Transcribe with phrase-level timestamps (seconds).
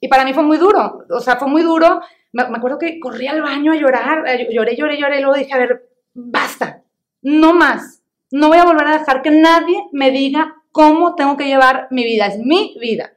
[0.00, 2.00] Y para mí fue muy duro, o sea, fue muy duro.
[2.32, 5.52] Me, me acuerdo que corrí al baño a llorar, lloré, lloré, lloré, y luego dije,
[5.52, 6.82] a ver, basta,
[7.22, 8.02] no más.
[8.30, 12.04] No voy a volver a dejar que nadie me diga cómo tengo que llevar mi
[12.04, 13.12] vida, es mi vida.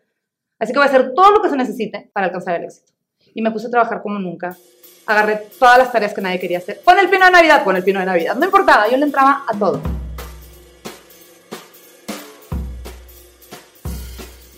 [0.59, 2.91] Así que voy a hacer todo lo que se necesite para alcanzar el éxito.
[3.33, 4.55] Y me puse a trabajar como nunca.
[5.05, 6.79] Agarré todas las tareas que nadie quería hacer.
[6.83, 8.35] Pon el pino de Navidad, pon el pino de Navidad.
[8.35, 9.81] No importaba, yo le entraba a todo.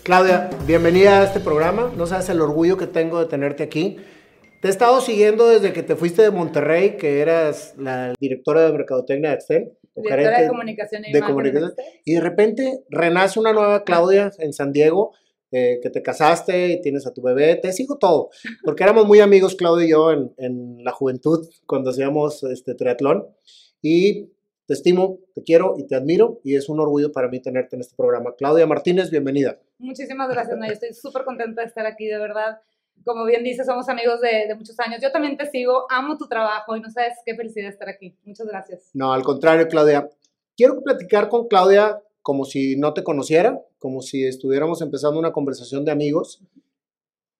[0.06, 1.92] Claudia, bienvenida a este programa.
[1.96, 3.96] No sabes el orgullo que tengo de tenerte aquí.
[4.62, 8.72] Te he estado siguiendo desde que te fuiste de Monterrey, que eras la directora de
[8.72, 9.72] Mercadotecnia de Excel.
[9.96, 11.72] Directora de comunicación y de imagen, comunicación.
[12.04, 15.10] Y de repente renace una nueva Claudia en San Diego,
[15.50, 17.56] eh, que te casaste y tienes a tu bebé.
[17.56, 18.30] Te sigo todo,
[18.62, 23.26] porque éramos muy amigos, Claudia y yo, en, en la juventud, cuando hacíamos este triatlón.
[23.82, 24.30] Y
[24.66, 27.80] te estimo, te quiero y te admiro, y es un orgullo para mí tenerte en
[27.80, 28.36] este programa.
[28.38, 29.58] Claudia Martínez, bienvenida.
[29.78, 30.72] Muchísimas gracias, Naya.
[30.72, 32.60] Estoy súper contenta de estar aquí, de verdad.
[33.04, 35.00] Como bien dices, somos amigos de, de muchos años.
[35.02, 38.16] Yo también te sigo, amo tu trabajo y no sabes qué felicidad estar aquí.
[38.24, 38.90] Muchas gracias.
[38.94, 40.08] No, al contrario, Claudia.
[40.56, 45.84] Quiero platicar con Claudia como si no te conociera, como si estuviéramos empezando una conversación
[45.84, 46.42] de amigos.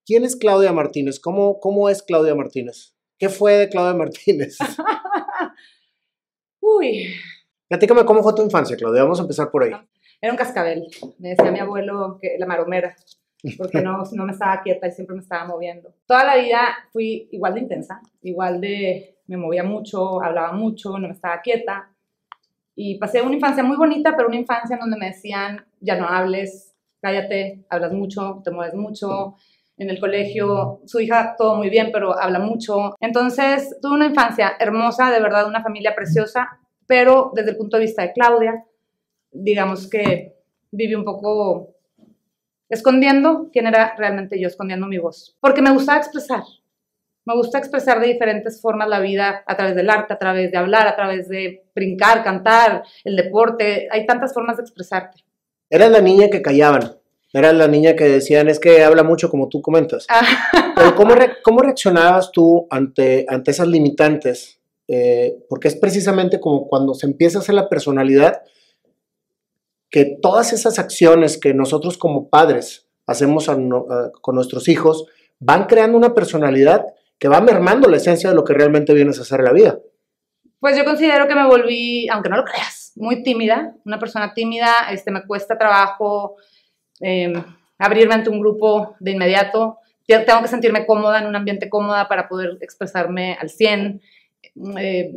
[0.05, 1.19] ¿Quién es Claudia Martínez?
[1.19, 2.93] ¿Cómo, cómo es Claudia Martínez?
[3.17, 4.57] ¿Qué fue de Claudia Martínez?
[6.61, 7.07] Uy,
[7.67, 9.03] Platícame cómo fue tu infancia, Claudia.
[9.03, 9.71] Vamos a empezar por ahí.
[10.21, 10.87] Era un cascabel.
[11.19, 12.95] Me decía mi abuelo que la maromera,
[13.57, 15.93] porque no, no me estaba quieta y siempre me estaba moviendo.
[16.05, 16.59] Toda la vida
[16.91, 21.89] fui igual de intensa, igual de me movía mucho, hablaba mucho, no me estaba quieta.
[22.75, 26.07] Y pasé una infancia muy bonita, pero una infancia en donde me decían, ya no
[26.07, 29.35] hables, cállate, hablas mucho, te mueves mucho.
[29.77, 32.95] En el colegio, su hija todo muy bien, pero habla mucho.
[32.99, 37.83] Entonces, tuve una infancia hermosa, de verdad, una familia preciosa, pero desde el punto de
[37.83, 38.63] vista de Claudia,
[39.43, 40.35] digamos que
[40.71, 41.73] viví un poco
[42.69, 45.35] escondiendo quién era realmente yo, escondiendo mi voz.
[45.39, 46.43] Porque me gustaba expresar.
[47.25, 50.57] Me gusta expresar de diferentes formas la vida a través del arte, a través de
[50.57, 53.87] hablar, a través de brincar, cantar, el deporte.
[53.91, 55.23] Hay tantas formas de expresarte.
[55.69, 56.93] Eras la niña que callaban.
[57.33, 60.05] Eras la niña que decían, es que habla mucho como tú comentas.
[60.09, 60.21] Ah,
[60.75, 64.61] Pero ¿cómo, re- cómo reaccionabas tú ante, ante esas limitantes?
[64.87, 68.41] Eh, porque es precisamente como cuando se empieza a hacer la personalidad,
[69.89, 75.05] que todas esas acciones que nosotros como padres hacemos con nuestros hijos
[75.39, 76.85] van creando una personalidad
[77.19, 79.79] que va mermando la esencia de lo que realmente vienes a hacer en la vida.
[80.59, 84.89] Pues yo considero que me volví, aunque no lo creas, muy tímida, una persona tímida,
[84.91, 86.35] este, me cuesta trabajo
[86.99, 87.33] eh,
[87.77, 89.77] abrirme ante un grupo de inmediato,
[90.07, 94.01] Te- tengo que sentirme cómoda, en un ambiente cómoda para poder expresarme al 100.
[94.79, 95.11] Eh,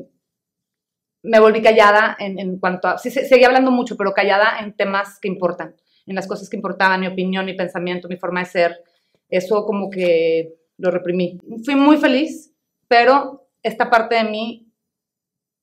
[1.22, 4.75] me volví callada en, en cuanto a, sí, se- seguía hablando mucho, pero callada en
[4.75, 5.75] temas que importan,
[6.06, 8.84] en las cosas que importaban, mi opinión, mi pensamiento, mi forma de ser.
[9.28, 11.38] Eso como que lo reprimí.
[11.64, 12.53] Fui muy feliz,
[12.88, 14.72] pero esta parte de mí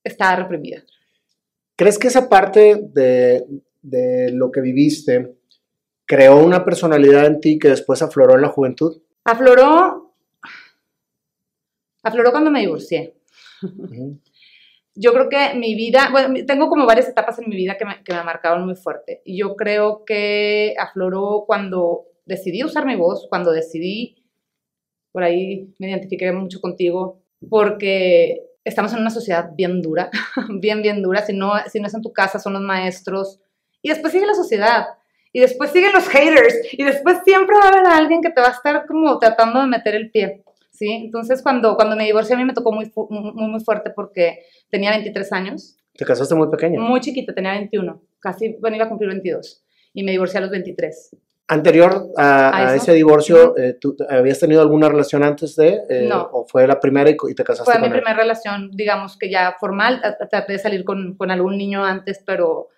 [0.04, 0.82] estaba reprimida.
[1.76, 3.44] ¿Crees que esa parte de,
[3.82, 5.36] de lo que viviste
[6.06, 9.02] creó una personalidad en ti que después afloró en la juventud?
[9.24, 10.14] Afloró,
[12.02, 13.14] afloró cuando me divorcié.
[13.62, 14.18] Ujú.
[15.00, 18.02] Yo creo que mi vida, bueno, tengo como varias etapas en mi vida que me,
[18.02, 19.22] que me marcaron muy fuerte.
[19.24, 24.24] Y yo creo que afloró cuando decidí usar mi voz, cuando decidí,
[25.12, 30.10] por ahí me identifiqué mucho contigo, porque estamos en una sociedad bien dura,
[30.60, 31.22] bien, bien dura.
[31.22, 33.40] Si no, si no es en tu casa, son los maestros.
[33.82, 34.86] Y después sigue la sociedad.
[35.32, 36.72] Y después siguen los haters.
[36.72, 39.66] Y después siempre va a haber alguien que te va a estar como tratando de
[39.66, 40.42] meter el pie.
[40.78, 40.88] ¿Sí?
[40.92, 44.90] Entonces, cuando, cuando me divorcié, a mí me tocó muy, muy, muy fuerte porque tenía
[44.90, 46.78] 23 años, Te casaste muy pequeña.
[46.80, 49.64] muy chiquita, tenía 21, casi, bueno, iba a cumplir 22.
[49.94, 51.16] Y me divorcié a los 23.
[51.48, 55.80] Anterior a, ¿A a ese divorcio, eh, ¿tú habías tenido alguna relación antes de?
[55.88, 56.28] eh, No.
[56.32, 58.02] ¿O fue la primera y, y te casaste Fue mi con él?
[58.02, 60.00] primera relación, digamos que ya formal.
[60.30, 62.68] Traté de salir con, con algún niño antes, pero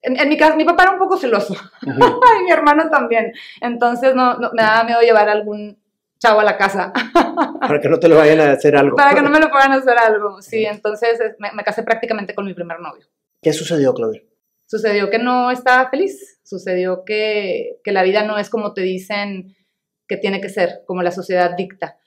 [0.00, 1.54] en, en mi casa, mi papá era un poco celoso.
[1.82, 3.32] Y mi hermano también.
[3.60, 5.76] Entonces, no, no- me daba miedo llevar algún
[6.24, 6.92] chavo a la casa
[7.60, 8.96] Para que no te le vayan a hacer algo.
[8.96, 10.40] para que no me lo puedan hacer algo.
[10.40, 13.06] Sí, entonces es- me, me casé prácticamente con mi primer novio.
[13.42, 14.22] ¿Qué sucedió, Claudia?
[14.66, 19.54] Sucedió que no estaba feliz, sucedió que, que la vida no es como te dicen
[20.08, 21.98] que tiene que ser, como la sociedad dicta.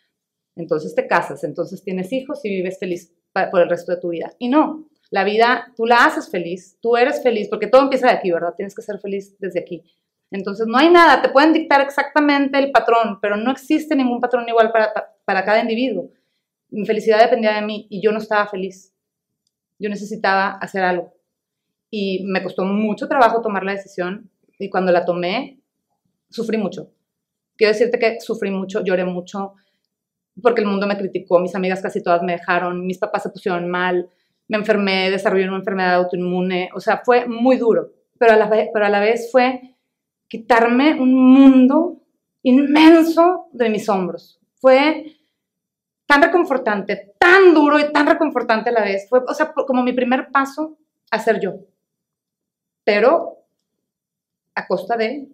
[0.55, 3.13] Entonces te casas, entonces tienes hijos y vives feliz
[3.51, 4.31] por el resto de tu vida.
[4.39, 8.13] Y no, la vida tú la haces feliz, tú eres feliz, porque todo empieza de
[8.13, 8.53] aquí, ¿verdad?
[8.55, 9.83] Tienes que ser feliz desde aquí.
[10.31, 14.47] Entonces no hay nada, te pueden dictar exactamente el patrón, pero no existe ningún patrón
[14.47, 16.09] igual para, pa- para cada individuo.
[16.69, 18.94] Mi felicidad dependía de mí y yo no estaba feliz.
[19.79, 21.13] Yo necesitaba hacer algo.
[21.89, 24.29] Y me costó mucho trabajo tomar la decisión
[24.59, 25.62] y cuando la tomé,
[26.30, 26.91] sufrí mucho.
[27.56, 29.53] Quiero decirte que sufrí mucho, lloré mucho,
[30.41, 33.68] porque el mundo me criticó, mis amigas casi todas me dejaron, mis papás se pusieron
[33.69, 34.09] mal,
[34.47, 38.69] me enfermé, desarrollé una enfermedad autoinmune, o sea, fue muy duro, pero a la vez,
[38.73, 39.75] pero a la vez fue
[40.27, 42.01] quitarme un mundo
[42.44, 44.39] inmenso de mis hombros.
[44.56, 45.18] Fue
[46.06, 49.07] tan reconfortante, tan duro y tan reconfortante a la vez.
[49.09, 50.77] Fue, o sea, como mi primer paso
[51.12, 51.56] a ser yo.
[52.83, 53.45] Pero
[54.56, 55.29] a costa de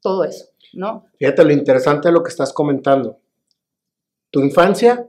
[0.00, 1.06] todo eso, ¿no?
[1.18, 3.20] Fíjate lo interesante de lo que estás comentando.
[4.30, 5.06] Tu infancia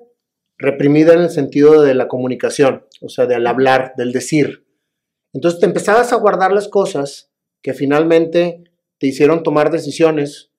[0.58, 4.68] reprimida en el sentido de la comunicación, o sea, del hablar, del decir.
[5.34, 7.32] Entonces te empezabas a guardar las cosas
[7.64, 8.71] que finalmente
[9.02, 10.52] te hicieron tomar decisiones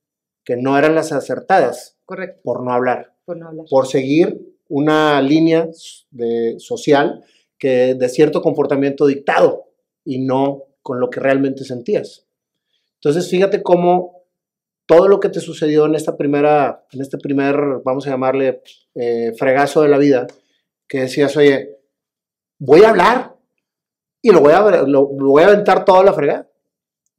[0.45, 1.97] que no eran las acertadas.
[2.05, 2.41] Correcto.
[2.43, 3.15] Por no hablar.
[3.25, 3.67] Por no hablar.
[3.71, 5.69] Por seguir una línea
[6.11, 7.25] de, social
[7.57, 9.67] que de cierto comportamiento dictado
[10.05, 12.27] y no con lo que realmente sentías.
[12.95, 14.25] Entonces, fíjate cómo
[14.87, 17.55] todo lo que te sucedió en esta primera, en este primer,
[17.85, 18.61] vamos a llamarle,
[18.97, 20.27] eh, fregazo de la vida,
[20.89, 21.79] que decías, oye,
[22.59, 23.37] voy a hablar
[24.21, 26.51] y lo voy a, lo, voy a aventar toda la fregada.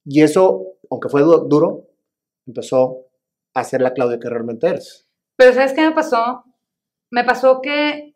[0.05, 1.89] Y eso, aunque fue duro,
[2.45, 3.07] empezó
[3.53, 5.07] a ser la Claudia que realmente eres.
[5.35, 6.43] Pero ¿sabes qué me pasó?
[7.11, 8.13] Me pasó que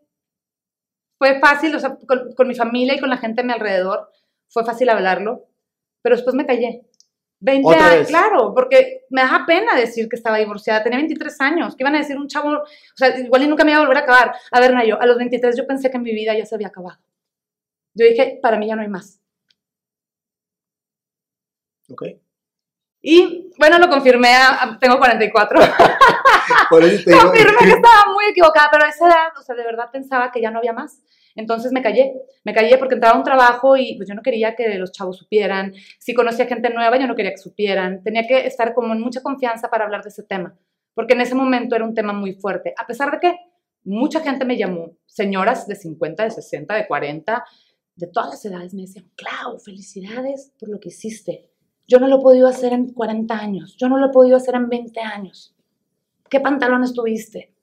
[1.18, 4.12] fue fácil, o sea, con, con mi familia y con la gente a mi alrededor,
[4.48, 5.46] fue fácil hablarlo,
[6.02, 6.84] pero después me callé.
[7.40, 10.82] 20 años, claro, porque me da pena decir que estaba divorciada.
[10.82, 11.76] Tenía 23 años.
[11.76, 12.50] ¿Qué iban a decir un chavo?
[12.50, 12.66] O
[12.96, 14.34] sea, igual y nunca me iba a volver a acabar.
[14.52, 17.00] A ver, Nayo, a los 23 yo pensé que mi vida ya se había acabado.
[17.94, 19.22] Yo dije, para mí ya no hay más.
[21.90, 22.04] Ok.
[23.10, 24.34] Y bueno, lo confirmé,
[24.82, 25.60] tengo 44.
[26.70, 30.42] confirmé que estaba muy equivocada, pero a esa edad, o sea, de verdad pensaba que
[30.42, 31.02] ya no había más.
[31.34, 34.56] Entonces me callé, me callé porque entraba a un trabajo y pues yo no quería
[34.56, 35.74] que los chavos supieran.
[36.00, 38.04] Si conocía gente nueva, yo no quería que supieran.
[38.04, 40.58] Tenía que estar como en mucha confianza para hablar de ese tema,
[40.94, 42.74] porque en ese momento era un tema muy fuerte.
[42.78, 43.40] A pesar de que
[43.86, 47.46] mucha gente me llamó, señoras de 50, de 60, de 40,
[47.96, 51.52] de todas las edades me decían, Clau, felicidades por lo que hiciste.
[51.88, 54.56] Yo no lo he podido hacer en 40 años, yo no lo he podido hacer
[54.56, 55.56] en 20 años.
[56.30, 57.54] ¿Qué pantalones tuviste?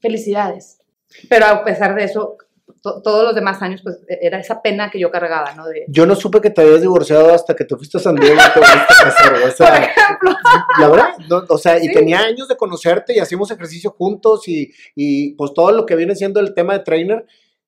[0.00, 0.80] Felicidades.
[1.28, 2.36] Pero a pesar de eso,
[2.82, 5.66] todos los demás años, pues e, era esa pena que yo cargaba, ¿no?
[5.66, 5.84] De...
[5.88, 8.38] Yo no supe que te habías divorciado hasta que te fuiste a San Diego y
[8.38, 10.36] te fuiste a casar, o sea, Por ejemplo.
[10.78, 15.34] La verdad, o sea, y tenía años de conocerte y hacíamos ejercicio juntos y, y,
[15.34, 17.26] pues todo lo que viene siendo el tema de trainer,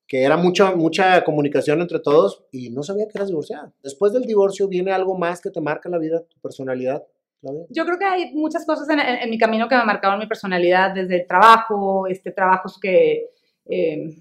[0.09, 3.71] que era mucha, mucha comunicación entre todos y no sabía que eras divorciada.
[3.81, 7.01] Después del divorcio viene algo más que te marca la vida, tu personalidad.
[7.69, 10.93] Yo creo que hay muchas cosas en, en, mi camino que me marcaron mi personalidad,
[10.93, 13.29] desde el trabajo, este, trabajos que...
[13.65, 14.15] Eh,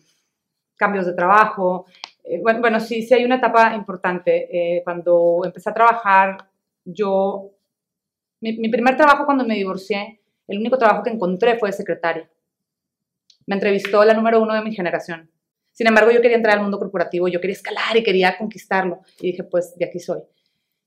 [0.78, 1.84] cambios de trabajo.
[2.24, 4.48] Eh, bueno, bueno, sí, sí hay una etapa importante.
[4.50, 6.48] Eh, cuando empecé a trabajar,
[6.84, 7.50] yo,
[8.40, 12.30] mi, primer trabajo cuando me divorcié, el único trabajo que encontré fue de secretaria.
[13.46, 15.30] Me entrevistó la número uno de mi generación.
[15.78, 18.98] Sin embargo, yo quería entrar al mundo corporativo, yo quería escalar y quería conquistarlo.
[19.20, 20.22] Y dije, pues de aquí soy.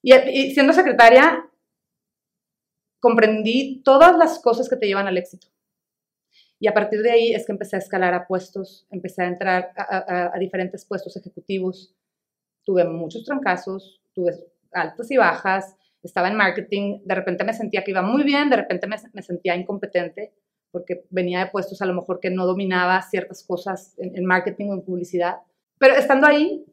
[0.01, 1.49] Y, siendo secretaria,
[2.99, 5.47] comprendí todas las cosas que te llevan al éxito.
[6.59, 9.71] Y a partir de ahí es que empecé a escalar a puestos, empecé a entrar
[9.77, 11.95] a, diferentes puestos ejecutivos.
[12.65, 14.33] Tuve muchos trancazos, tuve
[14.73, 15.73] altas y bajas,
[16.03, 19.55] estaba en marketing, de repente me sentía que iba muy bien, de repente me, sentía
[19.55, 20.33] incompetente
[20.71, 24.73] porque venía de puestos a lo mejor que no dominaba ciertas cosas en, marketing o
[24.73, 25.37] en publicidad.
[25.77, 26.65] Pero estando ahí,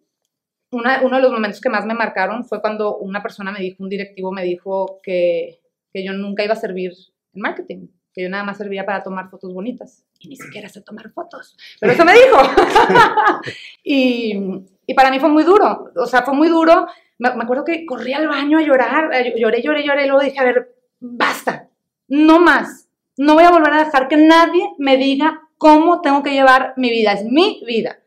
[0.71, 3.89] uno de los momentos que más me marcaron fue cuando una persona me dijo, un
[3.89, 5.61] directivo me dijo que,
[5.93, 6.93] que yo nunca iba a servir
[7.35, 7.89] en marketing
[8.19, 10.05] que yo nada más servía para tomar fotos bonitas.
[10.19, 11.57] Y ni siquiera sé tomar fotos.
[11.81, 12.37] Pero eso me dijo.
[13.85, 15.93] y, y, para mí fue muy duro.
[15.95, 16.89] O sea, fue muy duro.
[17.19, 19.11] Me, acuerdo que corrí al baño a llorar.
[19.37, 20.05] Lloré, lloré, lloré.
[20.05, 21.69] Y luego dije, a ver, basta.
[22.09, 22.88] No más.
[23.19, 26.89] No voy a volver a dejar que nadie me diga cómo tengo que llevar mi
[26.91, 27.13] vida.
[27.13, 27.99] Es mi vida.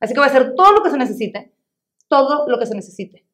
[0.00, 1.52] Así que voy a hacer todo lo que se necesite.
[2.08, 3.24] Todo lo que se necesite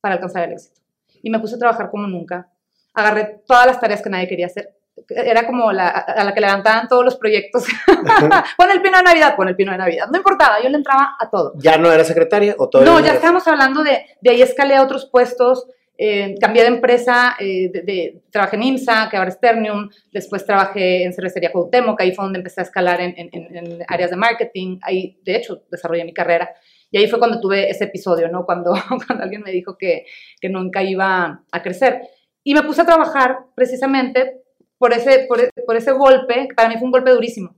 [0.00, 0.80] para alcanzar el éxito.
[1.22, 2.50] Y me puse a trabajar como nunca.
[2.94, 6.88] Agarré todas las tareas que nadie quería hacer era como la, a la que levantaban
[6.88, 7.64] todos los proyectos.
[8.56, 10.06] pon el pino de Navidad, pon el pino de Navidad.
[10.10, 11.52] No importaba, yo le entraba a todo.
[11.56, 12.84] ¿Ya no era secretaria o todo?
[12.84, 15.66] No, ya estábamos hablando de, de ahí escalé a otros puestos,
[16.00, 21.02] eh, cambié de empresa, eh, de, trabajé en IMSA, que ahora es Ternium, después trabajé
[21.02, 24.78] en Cervecería Cuauhtémoc, ahí fue donde empecé a escalar en, en, en, áreas de marketing,
[24.82, 26.48] ahí de hecho desarrollé mi carrera.
[26.90, 28.46] Y ahí fue cuando tuve ese episodio, ¿no?
[28.46, 28.72] Cuando,
[29.06, 30.06] cuando alguien me dijo que,
[30.40, 32.00] que nunca iba a crecer.
[32.44, 34.40] Y me puse a trabajar precisamente
[34.78, 35.26] por ese,
[35.66, 37.54] por, ese golpe, que para mí fue un golpe durísimo.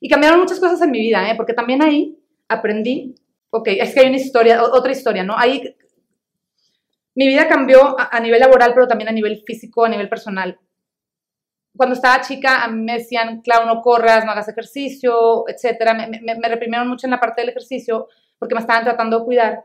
[0.00, 1.34] Y cambiaron muchas cosas en mi vida, ¿eh?
[1.36, 2.16] porque también ahí
[2.48, 3.16] aprendí,
[3.50, 5.36] ok, es que hay una historia, otra historia, ¿no?
[5.36, 5.75] Ahí
[7.16, 10.58] mi vida cambió a, nivel laboral, pero también a nivel físico, a nivel personal.
[11.74, 15.94] cuando estaba chica, a mí me decían, Clau, no corras, no hagas ejercicio, etcétera.
[15.94, 18.08] Me, me, me, reprimieron mucho en la parte del ejercicio
[18.38, 19.64] porque me estaban tratando de cuidar,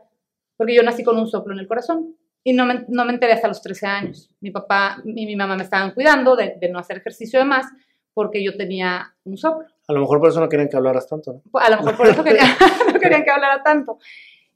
[0.56, 2.16] porque yo nací con un soplo en el corazón.
[2.42, 4.30] Y no me, no me enteré hasta los 13 años.
[4.40, 7.66] Mi papá y mi mamá me estaban cuidando de, de no hacer ejercicio de más
[8.14, 9.68] porque yo tenía un soplo.
[9.88, 11.60] A lo mejor por eso no querían que hablaras tanto, ¿no?
[11.60, 12.16] A lo mejor por eso
[12.92, 13.98] no querían que hablara tanto.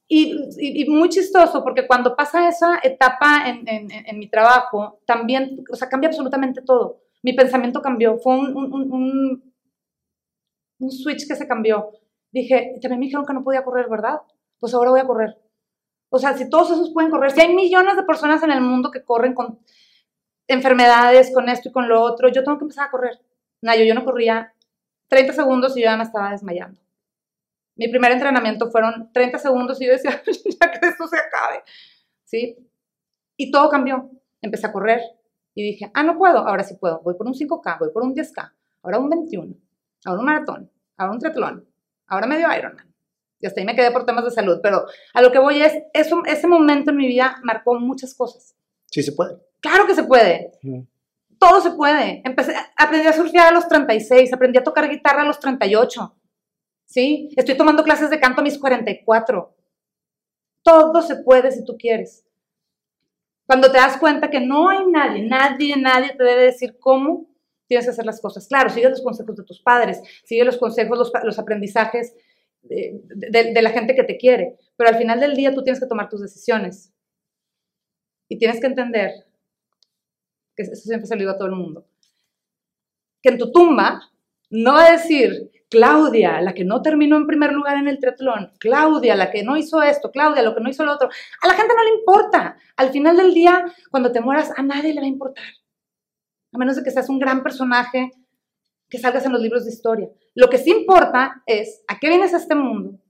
[0.08, 5.88] Y, muy chistoso, porque cuando pasa esa etapa en, en, mi trabajo, también, o sea,
[5.88, 7.00] cambia absolutamente todo.
[7.22, 9.42] Mi pensamiento cambió, fue un,
[10.78, 11.90] un switch que se cambió.
[12.30, 14.20] Dije, también me dijeron que no podía correr, ¿verdad?
[14.58, 15.38] Pues ahora voy a correr.
[16.08, 18.90] O sea, si todos esos pueden correr, si hay millones de personas en el mundo
[18.90, 19.58] que corren con
[20.48, 23.20] enfermedades, con esto y con lo otro, yo tengo que empezar a correr.
[23.62, 24.52] Nayo, yo no corría
[25.08, 26.80] 30 segundos y yo ya me estaba desmayando.
[27.76, 30.10] Mi primer entrenamiento fueron 30 segundos y yo decía,
[30.60, 31.62] ya que esto se acabe.
[32.24, 32.56] ¿Sí?
[33.36, 34.10] Y todo cambió.
[34.40, 35.00] Empecé a correr
[35.54, 37.00] y dije, ah, no puedo, ahora sí puedo.
[37.02, 38.52] Voy por un 5K, voy por un 10K,
[38.82, 39.54] ahora un 21,
[40.04, 41.68] ahora un maratón, ahora un triatlón,
[42.06, 42.92] ahora medio Ironman.
[43.38, 45.74] Y hasta ahí me quedé por temas de salud, pero a lo que voy es,
[45.92, 48.56] eso, ese momento en mi vida marcó muchas cosas.
[48.86, 49.36] Sí se puede.
[49.60, 50.52] Claro que se puede.
[50.62, 50.82] Mm
[51.38, 52.22] todo se puede.
[52.24, 56.14] Empecé, aprendí a surfear a los 36, aprendí a tocar guitarra a los 38.
[56.86, 57.30] ¿Sí?
[57.36, 59.54] Estoy tomando clases de canto a mis 44.
[60.62, 62.24] Todo se puede si tú quieres.
[63.46, 67.26] Cuando te das cuenta que no hay nadie, nadie, nadie te debe decir cómo
[67.66, 68.48] tienes que hacer las cosas.
[68.48, 72.14] Claro, sigue los consejos de tus padres, sigue los consejos, los, aprendizajes
[72.62, 75.80] de, de, de la gente que te quiere, pero al final del día tú tienes
[75.80, 76.92] que tomar tus decisiones.
[78.28, 79.12] Y tienes que entender
[80.56, 81.86] que eso siempre se lo digo a todo el mundo,
[83.22, 84.10] que en tu tumba
[84.50, 88.52] no va a decir Claudia, la que no terminó en primer lugar en el triatlón,
[88.60, 91.08] Claudia, la que no hizo esto, Claudia, lo que no hizo lo otro.
[91.42, 92.56] A la gente no le importa.
[92.76, 95.44] Al final del día, cuando te mueras, a nadie le va a importar.
[96.52, 98.12] A menos de que seas un gran personaje
[98.88, 100.08] que salgas en los libros de historia.
[100.34, 103.00] Lo que sí importa es a qué vienes a este mundo,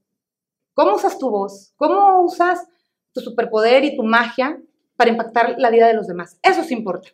[0.73, 2.67] cómo usas tu voz, cómo usas
[3.13, 4.59] tu superpoder y tu magia
[4.95, 6.39] para impactar la vida de los demás.
[6.41, 7.09] Eso sí importa.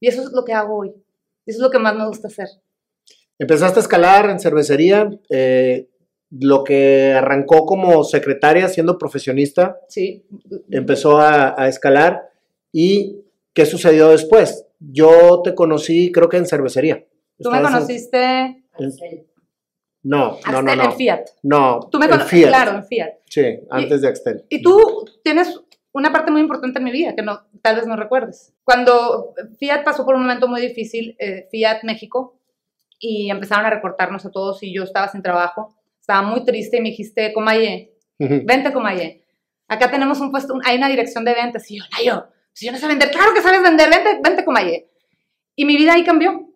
[0.00, 0.90] Y eso es lo que hago hoy.
[1.46, 2.48] Eso es lo que más me gusta hacer.
[3.38, 5.88] Empezaste a escalar en cervecería, eh,
[6.30, 9.78] lo que arrancó como secretaria siendo profesionista.
[9.88, 10.24] Sí.
[10.70, 12.30] Empezó a, a, escalar.
[12.72, 14.66] ¿Y qué sucedió después?
[14.80, 17.04] Yo te conocí, creo que en cervecería.
[17.38, 18.64] ¿Tú me conociste?
[18.78, 18.90] En,
[20.04, 20.84] no, no, no, no.
[20.84, 21.24] En Fiat.
[21.42, 22.48] No, ¿Tú me en Fiat.
[22.48, 23.10] Claro, en Fiat.
[23.26, 24.44] Sí, antes y, de Axtel.
[24.50, 25.58] Y tú tienes
[25.92, 28.52] una parte muy importante en mi vida que no, tal vez no recuerdes.
[28.64, 32.36] Cuando Fiat pasó por un momento muy difícil, eh, Fiat México,
[33.06, 36.80] y empezaron a recortarnos a todos y yo estaba sin trabajo, estaba muy triste y
[36.80, 39.26] me dijiste, Comaye, vente Comaye,
[39.68, 42.78] acá tenemos un puesto, hay una dirección de ventas, y yo, Nayo, si yo no
[42.78, 44.88] sé vender, claro que sabes vender, vente, vente Comaye.
[45.54, 46.48] Y mi vida ahí cambió.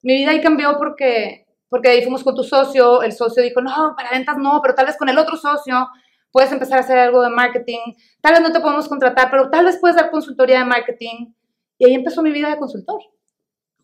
[0.00, 3.94] Mi vida ahí cambió porque, porque ahí fuimos con tu socio, el socio dijo, no,
[3.94, 5.86] para ventas no, pero tal vez con el otro socio
[6.32, 9.66] puedes empezar a hacer algo de marketing, tal vez no te podemos contratar, pero tal
[9.66, 11.34] vez puedes dar consultoría de marketing.
[11.76, 13.02] Y ahí empezó mi vida de consultor.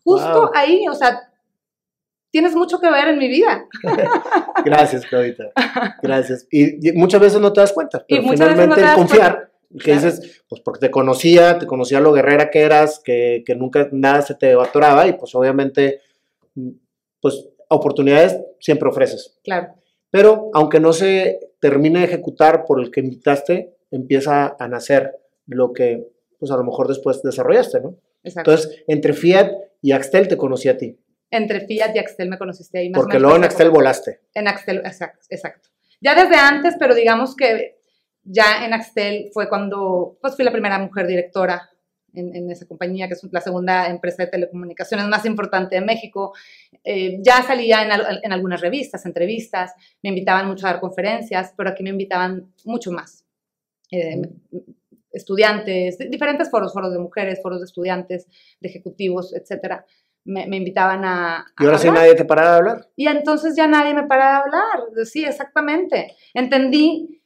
[0.03, 0.51] Justo wow.
[0.55, 1.21] ahí, o sea,
[2.35, 3.65] tienes mucho que ver en mi vida.
[4.65, 5.53] Gracias, Claudita.
[6.03, 6.45] Gracias.
[6.51, 9.51] Y, y, muchas veces no te das cuenta, pero y finalmente no confiar, cuenta.
[9.71, 10.01] que claro.
[10.01, 14.21] dices, pues porque te conocía, te conocía lo guerrera que eras, que, que nunca nada
[14.21, 16.01] se te atoraba y pues obviamente,
[17.21, 19.39] pues oportunidades siempre ofreces.
[19.41, 19.69] Claro.
[20.11, 25.15] Pero aunque no se termine de ejecutar por el que invitaste, empieza a nacer
[25.47, 26.05] lo que
[26.37, 27.95] pues a lo mejor después desarrollaste, ¿no?
[28.25, 28.51] Exacto.
[28.51, 29.51] Entonces, entre Fiat
[29.81, 30.97] y Axtel te conocí a ti.
[31.35, 32.89] Entre Fiat y Axtel me conociste ahí.
[32.89, 34.21] Más Porque luego en Axtel volaste.
[34.33, 35.69] En Axtel, exacto, exacto.
[36.01, 37.77] Ya desde antes, pero digamos que
[38.23, 41.69] ya en Axtel fue cuando pues fui la primera mujer directora
[42.13, 46.33] en, en, esa compañía, que es la segunda empresa de telecomunicaciones más importante de México.
[46.83, 47.91] Eh, ya salía en,
[48.23, 52.91] en, algunas revistas, entrevistas, me invitaban mucho a dar conferencias, pero aquí me invitaban mucho
[52.91, 53.25] más.
[53.91, 54.21] Eh,
[55.11, 58.27] estudiantes, diferentes foros, foros de mujeres, foros de estudiantes,
[58.59, 59.85] de ejecutivos, etcétera.
[60.25, 62.89] Me, me, invitaban a, a ¿Y ahora sí nadie te para de hablar?
[62.95, 65.05] Y entonces ya nadie me para de hablar.
[65.05, 66.15] Sí, exactamente.
[66.33, 67.21] Entendí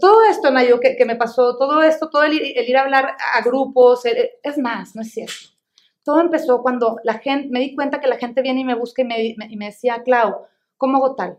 [0.00, 3.16] todo esto, Nayo, que, que, me pasó, todo esto, todo el, el, ir a hablar
[3.34, 5.34] a grupos, el, es más, no es cierto.
[6.04, 9.02] Todo empezó cuando la gente, me di cuenta que la gente viene y me busca
[9.02, 10.46] y me, me, y me decía, Clau,
[10.76, 11.38] ¿cómo hago tal?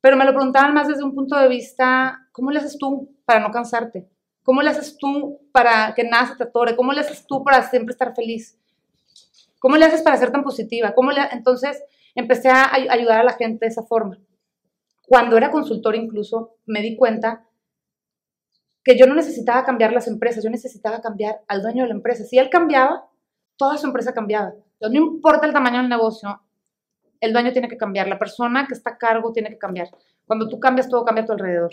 [0.00, 3.40] Pero me lo preguntaban más desde un punto de vista, ¿cómo le haces tú para
[3.40, 4.08] no cansarte?
[4.42, 6.76] ¿Cómo le haces tú para que nada se te atore?
[6.76, 8.58] ¿Cómo le haces tú para siempre estar feliz?
[9.64, 10.92] ¿Cómo le haces para ser tan positiva?
[10.94, 11.22] ¿Cómo le...
[11.32, 11.82] Entonces
[12.14, 14.18] empecé a ayudar a la gente de esa forma
[15.06, 17.46] cuando era consultor incluso, me di cuenta
[18.82, 22.24] que yo no necesitaba cambiar las empresas, yo necesitaba cambiar al dueño de la empresa.
[22.24, 23.06] Si él cambiaba,
[23.56, 24.52] toda su empresa cambiaba.
[24.80, 26.40] No importa el tamaño del negocio,
[27.20, 29.88] el dueño tiene que cambiar, la persona que está a cargo tiene que cambiar.
[30.26, 31.70] Cuando tú cambias, todo cambia a tu alrededor.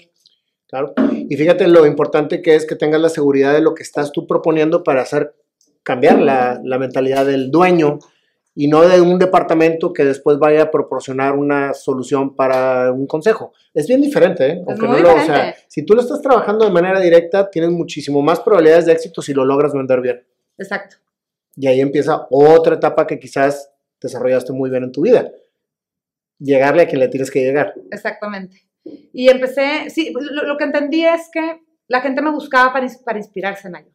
[0.67, 0.93] Claro.
[1.11, 4.25] Y fíjate lo importante que es que tengas la seguridad de lo que estás tú
[4.25, 5.35] proponiendo para hacer
[5.83, 7.99] cambiar la, la mentalidad del dueño
[8.53, 13.53] y no de un departamento que después vaya a proporcionar una solución para un consejo.
[13.73, 14.63] Es bien diferente, ¿eh?
[14.67, 18.21] Aunque no lo- o sea, si tú lo estás trabajando de manera directa, tienes muchísimo
[18.21, 20.21] más probabilidades de éxito si lo logras vender bien.
[20.57, 20.97] Exacto.
[21.55, 23.71] Y ahí empieza otra etapa que quizás
[24.01, 25.31] desarrollaste muy bien en tu vida.
[26.39, 27.73] Llegarle a quien le tienes que llegar.
[27.91, 28.63] Exactamente.
[29.13, 33.67] Y empecé, sí, lo, lo que entendí es que la gente me buscaba para inspirarse
[33.67, 33.91] en algo,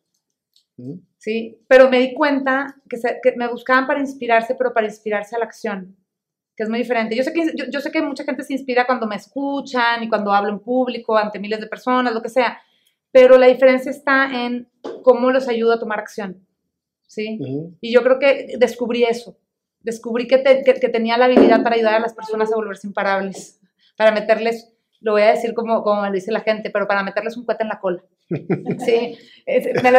[1.19, 1.59] ¿sí?
[1.69, 5.39] Pero me di cuenta que, se- que me buscaban para inspirarse, pero para inspirarse a
[5.39, 5.97] la acción,
[6.57, 7.17] que es muy diferente.
[7.17, 10.09] Yo sé, que, yo, yo sé que mucha gente se inspira cuando me escuchan y
[10.09, 12.59] cuando hablo en público ante miles de personas, lo que sea,
[13.11, 14.69] pero la diferencia está en
[15.03, 16.47] cómo los ayudo a tomar acción,
[17.07, 17.39] ¿sí?
[17.81, 19.39] Y yo creo que descubrí eso.
[19.81, 22.87] Descubrí que, te- que- que tenía la habilidad para ayudar a las personas a volverse
[22.87, 23.61] imparables,
[23.97, 27.03] para meterles, lo voy a decir como, como me lo dice la gente, pero para
[27.03, 28.03] meterles un cohete en la cola.
[28.85, 29.17] Sí,
[29.85, 29.97] al,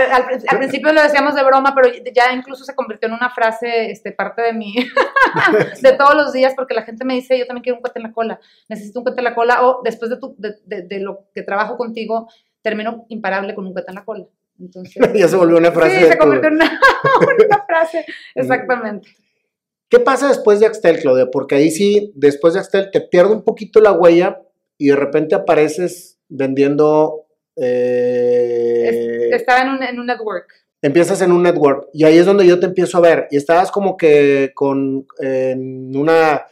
[0.47, 4.11] al principio lo decíamos de broma, pero ya incluso se convirtió en una frase, este,
[4.11, 4.75] parte de mí,
[5.81, 8.03] de todos los días, porque la gente me dice, yo también quiero un cohete en
[8.03, 10.99] la cola, necesito un cohete en la cola, o después de, tu, de, de- de
[10.99, 12.29] lo que trabajo contigo,
[12.61, 14.25] termino imparable con un cohete en la cola.
[14.59, 15.99] Entonces, ya se volvió una frase.
[15.99, 16.79] Sí, se convirtió en una,
[17.47, 19.09] una frase, exactamente.
[19.89, 21.27] ¿Qué pasa después de Axtel, Claudia?
[21.31, 24.41] Porque ahí sí, después de Axtel, te pierde un poquito la huella
[24.77, 27.25] y de repente apareces vendiendo.
[27.55, 30.47] eh, Es- estaba en un, en un network.
[30.81, 33.27] empiezas en un network y ahí es donde yo te empiezo a ver.
[33.31, 36.45] Y estabas como que con en una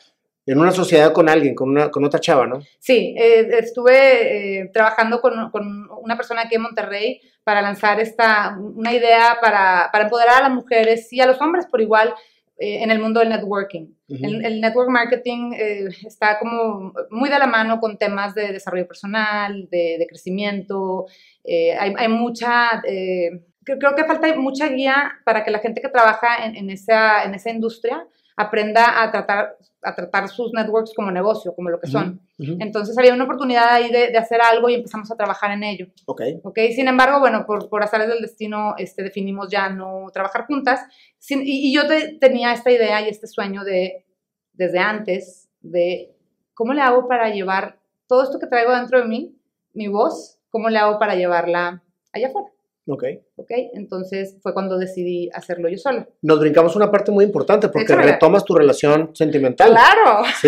[0.48, 2.62] en una sociedad con alguien, con una con otra chava, ¿no?
[2.79, 8.55] Sí, eh, estuve eh, trabajando con, con una persona aquí en Monterrey para lanzar esta,
[8.60, 12.13] una idea para, para empoderar a las mujeres y a los hombres por igual
[12.60, 13.88] eh, en el mundo del networking.
[14.07, 19.68] El network marketing eh, está como muy de la mano con temas de desarrollo personal,
[19.72, 21.07] de, de crecimiento.
[21.44, 23.31] eh, hay, hay mucha, eh,
[23.63, 27.24] creo, creo que falta mucha guía para que la gente que trabaja en, en esa,
[27.24, 31.87] en esa industria aprenda a tratar, a tratar sus networks como negocio, como lo que
[31.87, 32.19] son.
[32.59, 35.87] Entonces había una oportunidad ahí de, de hacer algo y empezamos a trabajar en ello.
[36.05, 36.21] Ok.
[36.43, 36.59] ¿ok?
[36.75, 40.81] Sin embargo, bueno, por, por azares del destino este, definimos ya no trabajar juntas.
[41.17, 44.05] Sin- y, y yo te- tenía esta idea y este sueño de,
[44.53, 46.13] desde antes, de
[46.53, 49.35] cómo le hago para llevar todo esto que traigo dentro de mí,
[49.74, 52.50] mi voz, cómo le hago para llevarla allá afuera.
[52.87, 53.03] Ok.
[53.37, 53.51] ¿ok?
[53.74, 56.07] Entonces fue cuando decidí hacerlo yo sola.
[56.21, 59.71] Nos brincamos una parte muy importante porque retomas tu relación sentimental.
[59.71, 60.24] ¡Claro!
[60.39, 60.48] Sí,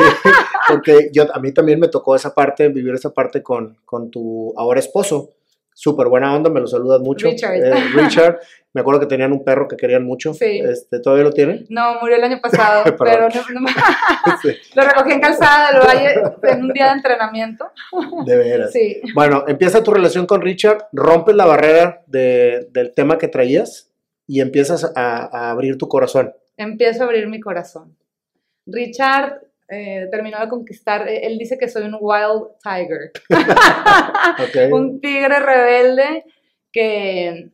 [0.67, 4.53] porque yo, a mí también me tocó esa parte, vivir esa parte con, con tu
[4.55, 5.31] ahora esposo.
[5.79, 7.27] Súper buena onda, me lo saludas mucho.
[7.27, 7.53] Richard.
[7.55, 8.39] Eh, Richard,
[8.73, 10.33] me acuerdo que tenían un perro que querían mucho.
[10.33, 10.59] Sí.
[10.65, 11.67] Este, ¿Todavía lo tienen?
[11.69, 13.67] No, murió el año pasado, pero no- no-
[14.41, 16.15] Sí, lo recogí en calzada del valle
[16.51, 17.65] en un día de entrenamiento.
[18.25, 18.71] de veras.
[18.73, 18.99] Sí.
[19.13, 23.91] Bueno, empieza tu relación con Richard, rompes la barrera de- del tema que traías
[24.25, 26.33] y empiezas a, a abrir tu corazón.
[26.57, 27.95] empiezo a abrir mi corazón.
[28.65, 33.11] Richard eh, terminó de conquistar, eh, él dice que soy un wild tiger,
[34.71, 36.25] un tigre rebelde
[36.71, 37.51] que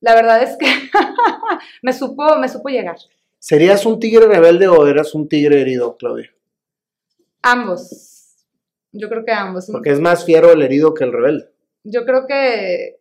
[0.00, 0.66] la verdad es que
[1.82, 2.96] me supo, me supo llegar.
[3.38, 6.30] ¿Serías un tigre rebelde o eras un tigre herido, Claudia?
[7.42, 8.46] Ambos.
[8.92, 9.68] Yo creo que ambos.
[9.70, 11.50] Porque es más fiero el herido que el rebelde.
[11.84, 13.00] Yo creo que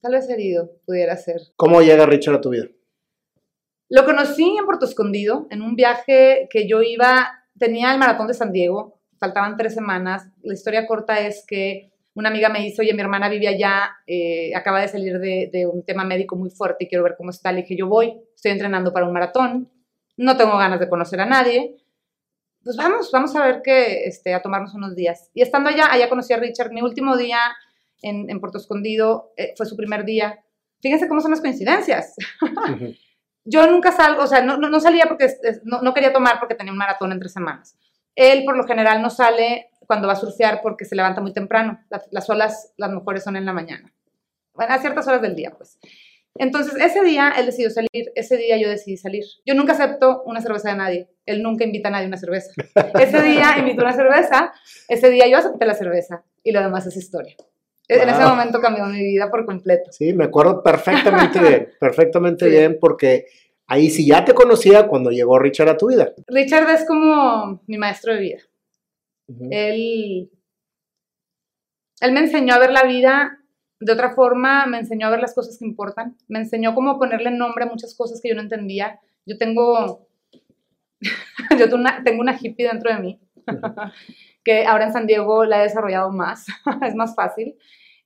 [0.00, 1.40] tal vez herido pudiera ser.
[1.56, 2.68] ¿Cómo llega Richard a tu vida?
[3.90, 8.34] Lo conocí en Puerto Escondido, en un viaje que yo iba, tenía el maratón de
[8.34, 10.28] San Diego, faltaban tres semanas.
[10.42, 14.54] La historia corta es que una amiga me dice, oye, mi hermana vive allá, eh,
[14.54, 17.50] acaba de salir de, un tema médico muy fuerte y quiero ver cómo está.
[17.50, 19.70] Le dije, yo voy, estoy entrenando para un maratón,
[20.16, 21.76] no tengo ganas de conocer a nadie.
[22.62, 25.30] Pues vamos, vamos a ver que, este, a tomarnos unos días.
[25.32, 26.72] Y estando allá, allá conocí a Richard.
[26.72, 27.38] Mi último día
[28.02, 30.44] en, Puerto Escondido eh, fue su primer día.
[30.82, 32.14] Fíjense cómo son las coincidencias
[32.72, 32.94] Ujú.
[33.48, 35.26] Yo nunca salgo, o sea, no, no, no salía porque
[35.64, 37.76] no, no quería tomar porque tenía un maratón en tres semanas.
[38.14, 41.80] Él por lo general no sale cuando va a surfear porque se levanta muy temprano.
[41.88, 43.92] Las, las olas, las mejores son en la mañana.
[44.52, 45.78] Bueno, a ciertas horas del día, pues.
[46.34, 49.24] Entonces, ese día él decidió salir, ese día yo decidí salir.
[49.46, 51.08] Yo nunca acepto una cerveza de nadie.
[51.26, 52.52] Él nunca invita a nadie a una cerveza.
[53.00, 54.52] Ese día invitó una cerveza,
[54.88, 57.34] ese día yo acepté la cerveza y lo demás es historia.
[57.88, 59.90] En ese momento cambió mi vida por completo.
[59.92, 62.50] Sí, me acuerdo perfectamente bien, perfectamente Sí.
[62.50, 63.26] bien, porque
[63.66, 66.12] ahí sí ya te conocía cuando llegó Richard a tu vida.
[66.26, 68.38] Richard es como mi maestro de vida.
[69.30, 69.48] Ujú.
[69.50, 70.30] él,
[72.00, 73.38] él me enseñó a ver la vida
[73.80, 77.30] de otra forma me enseñó a ver las cosas que importan, me enseñó cómo ponerle
[77.30, 79.00] nombre a muchas cosas que yo no entendía.
[79.24, 80.08] Yo tengo,
[81.58, 83.20] yo tengo una, hippie dentro de mí,
[84.48, 86.46] que ahora en San Diego la he desarrollado más,
[86.82, 87.58] es más fácil.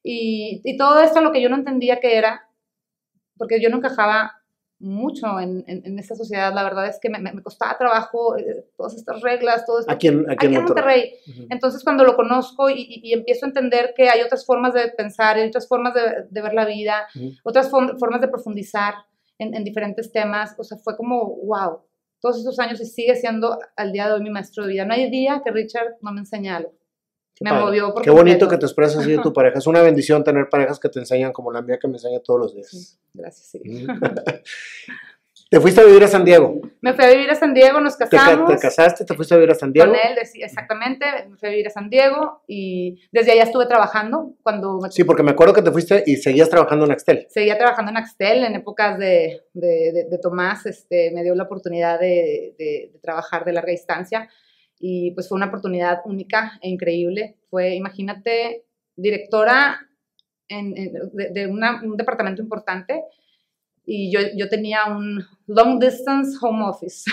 [0.02, 2.48] Y, y, todo esto lo que yo no entendía que era,
[3.37, 4.42] porque yo no encajaba
[4.81, 6.52] mucho en, en, esta sociedad.
[6.52, 9.92] La verdad es que me, me costaba trabajo eh, todas estas reglas, todo esto.
[9.92, 11.12] Aquí en, aquí en Monterrey.
[11.48, 15.37] Entonces, cuando lo conozco y, y, empiezo a entender que hay otras formas de pensar,
[15.37, 17.07] hay otras formas de, de ver la vida,
[17.44, 18.94] otras formas de profundizar
[19.38, 21.83] en, en, diferentes temas, o sea, fue como, wow,
[22.22, 24.85] todos estos años y sigue siendo al día de hoy mi maestro de vida.
[24.87, 26.72] No hay día que Richard no me enseñe algo.
[27.40, 29.58] me movió Qué bonito que te expresas así de tu pareja.
[29.58, 32.40] Es una bendición tener parejas que te enseñan como la mía que me enseña todos
[32.40, 33.00] los días.
[33.12, 33.61] gracias, sí.
[35.50, 36.61] ¿Te fuiste a vivir a San Diego?
[36.81, 38.50] Me fui a vivir a San Diego, nos casamos.
[38.50, 39.05] ¿Te, casaste?
[39.05, 39.90] ¿Te fuiste a vivir a San Diego?
[39.90, 41.07] Con él, exactamente.
[41.28, 44.81] Me fui a vivir a San Diego y desde allá estuve trabajando cuando...
[44.90, 47.26] Sí, porque me acuerdo que te fuiste y seguías trabajando en Axtel.
[47.28, 50.66] Seguía trabajando en Axtel en épocas de, de, de, Tomás.
[50.66, 54.28] Este, me dio la oportunidad de, trabajar de larga distancia
[54.81, 57.37] y pues fue una oportunidad única e increíble.
[57.50, 58.64] Fue, imagínate,
[58.96, 59.88] directora
[60.48, 63.02] en, de, un departamento importante
[63.84, 67.10] y yo, yo, tenía un long distance home office.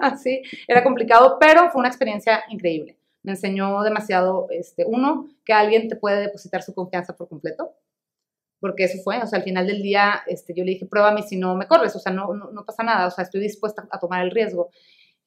[0.00, 2.98] Así, era complicado, pero fue una experiencia increíble.
[3.22, 7.72] Me enseñó demasiado, este, uno, que alguien te puede depositar su confianza por completo,
[8.60, 11.36] porque eso fue, o sea, al final del día este, yo le dije, pruébame si
[11.36, 13.98] no me corres, o sea, no, no, no pasa nada, o sea, estoy dispuesta a
[13.98, 14.70] tomar el riesgo.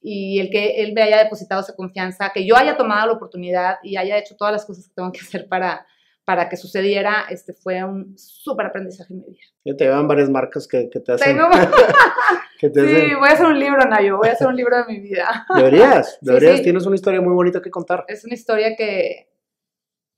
[0.02, 3.80] Y el que él me haya depositado esa confianza, que yo haya tomado la oportunidad
[3.84, 5.86] y haya hecho todas las cosas que tengo que hacer para,
[6.30, 9.42] para que sucediera, este fue un súper aprendizaje en mi vida.
[9.66, 11.36] Ya te llevan varias marcas que, que te hacen.
[11.36, 11.50] Tengo...
[12.62, 15.48] sí, voy a hacer un libro, Nayo, voy a hacer un libro de mi vida.
[15.56, 18.06] Deberías, deberías, tienes una historia muy bonita que contar.
[18.08, 19.28] Es una historia que,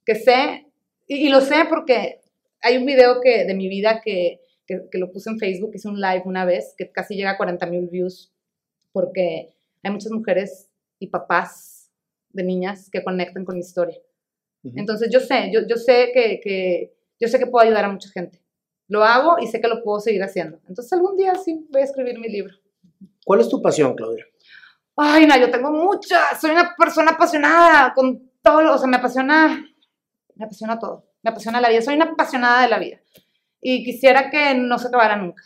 [0.04, 0.66] que sé,
[1.06, 2.20] y, lo sé porque
[2.60, 5.88] hay un video que, de mi vida que, que, que lo puse en Facebook, hice
[5.88, 8.34] un live una vez, que casi llega a 40 mil views,
[8.92, 11.90] porque hay muchas mujeres y papás
[12.28, 13.96] de niñas que conectan con mi historia.
[14.64, 18.08] Entonces yo sé, yo, yo sé que, que, yo sé que puedo ayudar a mucha
[18.10, 18.40] gente.
[18.88, 20.60] Lo hago y sé que lo puedo seguir haciendo.
[20.68, 22.54] Entonces algún día sí voy a escribir mi libro.
[23.24, 24.26] ¿Cuál es tu pasión, Claudia?
[24.96, 26.40] Ay, no, yo tengo muchas.
[26.40, 29.64] Soy una persona apasionada con todo, o sea, me apasiona,
[30.34, 31.06] me apasiona todo.
[31.22, 31.82] Me apasiona la vida.
[31.82, 33.00] Soy una apasionada de la vida.
[33.60, 35.44] Y quisiera que no se acabara nunca.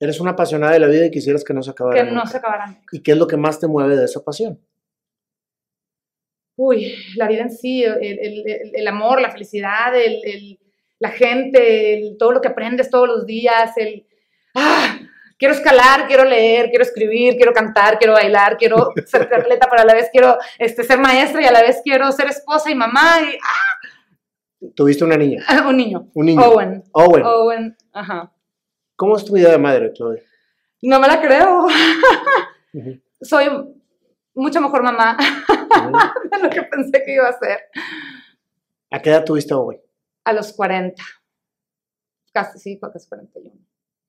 [0.00, 2.20] Eres una apasionada de la vida y quisieras que no se acabara que nunca.
[2.20, 2.82] Que no se acabara nunca.
[2.90, 4.60] ¿Y qué es lo que más te mueve de esa pasión?
[6.60, 9.94] Uy, la vida en sí, el, amor, la felicidad,
[10.98, 14.06] la gente, todo lo que aprendes todos los días, el,
[14.54, 14.98] ah,
[15.38, 19.86] quiero escalar, quiero leer, quiero escribir, quiero cantar, quiero bailar, quiero ser atleta, pero a
[19.86, 23.20] la vez quiero este, ser maestra y a la vez quiero ser esposa y mamá.
[23.22, 24.68] Y, ah.
[24.76, 25.42] ¿Tuviste una niña?
[25.66, 26.10] un niño.
[26.12, 26.42] Un niño.
[26.42, 26.84] Owen.
[26.92, 27.24] Owen.
[27.24, 28.30] Owen, ajá.
[28.96, 30.22] ¿Cómo es tu vida de madre, Chloe?
[30.82, 31.68] No me la creo.
[33.22, 33.46] Soy
[34.34, 35.16] mucho mejor mamá
[36.30, 37.60] de lo que pensé que iba a ser.
[38.90, 39.80] ¿A qué edad tuviste Owen?
[40.24, 41.02] A los 40.
[42.32, 43.54] Casi, sí, casi 41.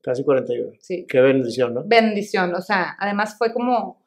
[0.02, 0.74] Casi 41.
[0.80, 1.06] Sí.
[1.08, 1.84] Qué bendición, ¿no?
[1.86, 4.04] Bendición, o sea, además fue como,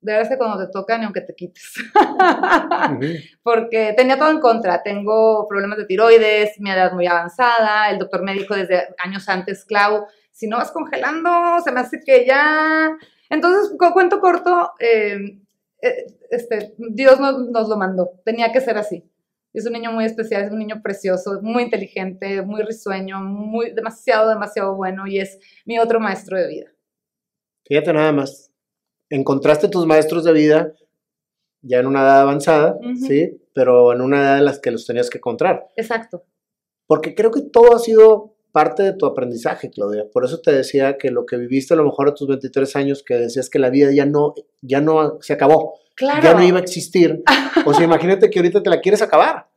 [0.00, 1.74] de verdad que cuando te toca ni aunque te quites.
[3.42, 4.82] Porque tenía todo en contra.
[4.82, 10.06] Tengo problemas de tiroides, mi edad muy avanzada, el doctor médico desde años antes, Clau,
[10.32, 12.90] si no vas congelando, se me hace que ya...
[13.28, 15.38] Entonces, cuento corto, eh,
[16.30, 19.04] este, Dios nos, lo mandó, tenía que ser así.
[19.52, 24.28] Es un niño muy especial, es un niño precioso, muy inteligente, muy risueño, muy, demasiado,
[24.28, 26.66] demasiado bueno y es mi otro maestro de vida.
[27.64, 28.52] Fíjate nada más,
[29.08, 30.74] encontraste tus maestros de vida
[31.62, 33.42] ya en una edad avanzada, ¿sí?
[33.52, 35.68] Pero en una edad en la que los tenías que encontrar.
[35.76, 36.24] Exacto.
[36.86, 40.06] Porque creo que todo ha sido parte de tu aprendizaje, Claudia.
[40.12, 43.02] Por eso te decía que lo que viviste a lo mejor a tus 23 años,
[43.02, 46.22] que decías que la vida ya no, ya no se acabó, claro.
[46.22, 47.22] ya no iba a existir.
[47.66, 49.48] O sea, imagínate que ahorita te la quieres acabar.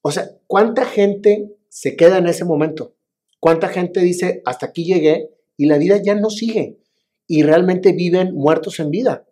[0.00, 2.94] O sea, ¿cuánta gente se queda en ese momento?
[3.40, 6.78] ¿Cuánta gente dice, hasta aquí llegué y la vida ya no sigue?
[7.26, 9.26] Y realmente viven muertos en vida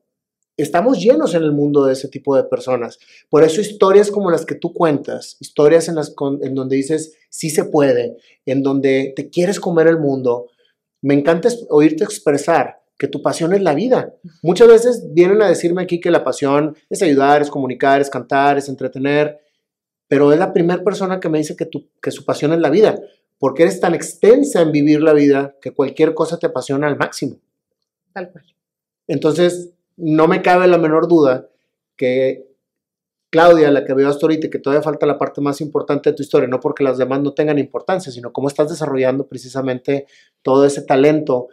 [0.63, 2.99] estamos llenos en el mundo de ese tipo de personas.
[3.29, 7.51] Por eso historias como las que tú cuentas, historias en, las en donde dices, sí
[7.51, 10.49] se puede, en donde te quieres comer el mundo,
[11.03, 14.15] me encanta oírte expresar que tu pasión es la vida.
[14.43, 18.59] Muchas veces vienen a decirme aquí que la pasión es ayudar, es comunicar, es cantar,
[18.59, 19.41] es entretener,
[20.07, 22.69] pero es la primera persona que me dice que, tu, que su pasión es la
[22.69, 23.01] vida,
[23.39, 27.37] porque eres tan extensa en vivir la vida que cualquier cosa te apasiona al máximo.
[28.13, 28.45] Tal cual.
[29.07, 31.49] Entonces, no me cabe la menor duda
[31.97, 32.51] que
[33.31, 36.23] Claudia, la que veo hasta ahorita, que todavía falta la parte más importante de tu
[36.23, 40.07] historia, no porque las demás no tengan importancia, sino cómo estás desarrollando precisamente
[40.43, 41.49] todo ese talento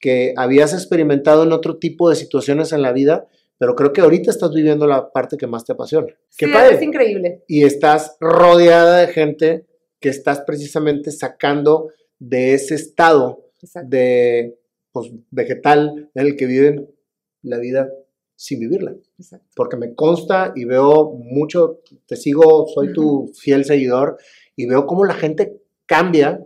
[0.00, 4.30] que habías experimentado en otro tipo de situaciones en la vida, pero creo que ahorita
[4.30, 6.08] estás viviendo la parte que más te apasiona.
[6.36, 6.76] Qué sí, padre.
[6.76, 7.44] es increíble.
[7.46, 9.66] Y estás rodeada de gente
[10.00, 13.44] que estás precisamente sacando de ese estado
[13.84, 14.58] de
[14.90, 16.88] pues, vegetal en el que viven
[17.42, 17.90] la vida
[18.36, 18.94] sin vivirla.
[19.18, 19.48] Exacto.
[19.54, 24.18] Porque me consta y veo mucho, te sigo, soy tu fiel seguidor
[24.56, 26.42] y veo cómo la gente cambia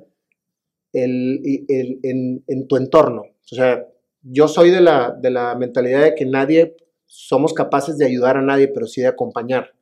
[0.92, 3.22] el, el, en, en, tu entorno.
[3.22, 3.86] O sea,
[4.22, 6.76] yo soy de la, de la mentalidad de que nadie
[7.06, 9.74] somos capaces de ayudar a nadie, pero sí de acompañar.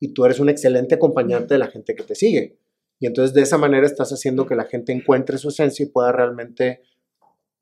[0.00, 2.56] Y tú eres un excelente acompañante de la gente que te sigue.
[2.98, 6.10] Y entonces de esa manera estás haciendo que la gente encuentre su esencia y pueda
[6.10, 6.82] realmente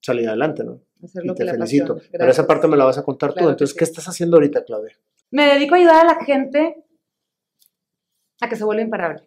[0.01, 0.81] salir adelante, ¿no?
[1.01, 2.01] Y te felicito.
[2.11, 3.49] Pero esa parte me la vas a contar tú.
[3.49, 4.97] Entonces, ¿qué estás haciendo ahorita, Claudia?
[5.31, 6.85] Me dedico a ayudar a la gente
[8.41, 9.23] a que se vuelva imparable,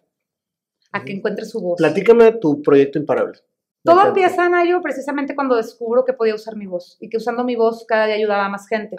[0.92, 1.76] a que encuentre su voz.
[1.78, 3.38] Platícame tu proyecto imparable.
[3.82, 7.56] Todo empieza, Nayo, precisamente cuando descubro que podía usar mi voz y que usando mi
[7.56, 8.96] voz cada día ayudaba a más gente.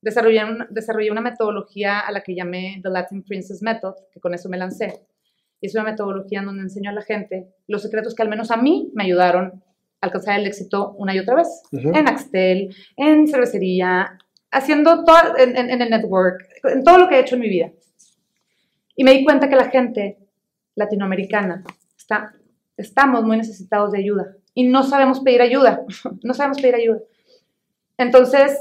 [0.00, 4.34] Desarrollé una, desarrollé una metodología a la que llamé The Latin Princess Method, que con
[4.34, 5.06] eso me lancé.
[5.60, 8.50] Y es una metodología en donde enseño a la gente los secretos que al menos
[8.50, 9.62] a mí me ayudaron
[10.04, 11.48] alcanzar el éxito una y otra vez.
[11.72, 14.18] En Axtel, en cervecería,
[14.50, 17.70] haciendo todo, en, en, el network, en todo lo que he hecho en mi vida.
[18.96, 20.18] Y me di cuenta que la gente
[20.76, 21.64] latinoamericana
[21.96, 22.32] está
[22.76, 25.82] estamos muy necesitados de ayuda y no sabemos pedir ayuda,
[26.22, 27.00] no sabemos pedir ayuda.
[27.96, 28.58] Entonces,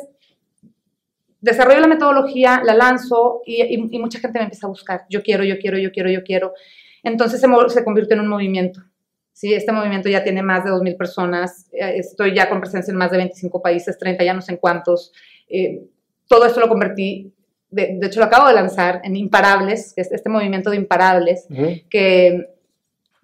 [1.41, 5.05] desarrollo la metodología, la lanzo y, mucha gente me empieza a buscar.
[5.09, 6.53] Yo quiero, yo quiero, yo quiero, yo quiero.
[7.03, 8.81] Entonces se, se convierte en un movimiento.
[9.33, 9.53] ¿Sí?
[9.53, 11.67] Este movimiento ya tiene más de 2.000 personas.
[11.73, 14.57] Eh, estoy ya con presencia en más de 25 países, 30 ya no sé en
[14.57, 15.11] cuántos.
[15.49, 15.83] Eh,
[16.27, 17.33] todo esto lo convertí,
[17.69, 21.47] de, hecho lo acabo de lanzar en Imparables, que es este movimiento de Imparables,
[21.89, 22.49] que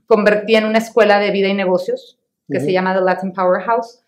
[0.06, 2.18] convertí en una escuela de vida y negocios
[2.52, 4.04] que se llama The Latin Powerhouse.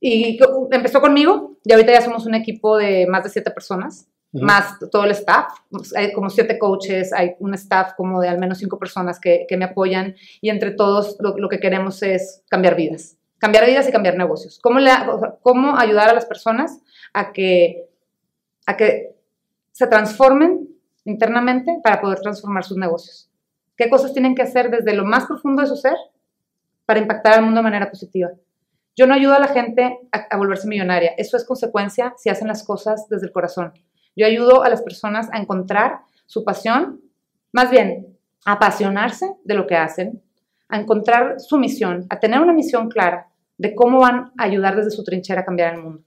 [0.00, 0.38] Y
[0.70, 5.04] empezó conmigo, y ahorita ya somos un equipo de más de siete personas, más todo
[5.04, 5.52] el staff.
[5.96, 9.56] Hay como siete coaches, hay un staff como de al menos cinco personas que, que
[9.56, 13.16] me apoyan, y entre todos lo, que queremos es cambiar vidas.
[13.38, 14.58] Cambiar vidas y cambiar negocios.
[14.62, 14.80] ¿Cómo,
[15.42, 16.80] cómo ayudar a las personas
[17.12, 17.88] a que,
[18.66, 19.14] a que
[19.72, 20.68] se transformen
[21.04, 23.30] internamente para poder transformar sus negocios?
[23.80, 25.96] qué cosas tienen que hacer desde lo más profundo de su ser
[26.84, 28.28] para impactar al mundo de manera positiva.
[28.94, 32.62] Yo no ayudo a la gente a, volverse millonaria, eso es consecuencia si hacen las
[32.62, 33.72] cosas desde el corazón.
[34.20, 37.00] Yo ayudo a las personas a encontrar su pasión,
[37.52, 40.20] más bien a apasionarse de lo que hacen,
[40.68, 44.90] a encontrar su misión, a tener una misión clara de cómo van a ayudar desde
[44.90, 46.02] su trinchera a cambiar el mundo.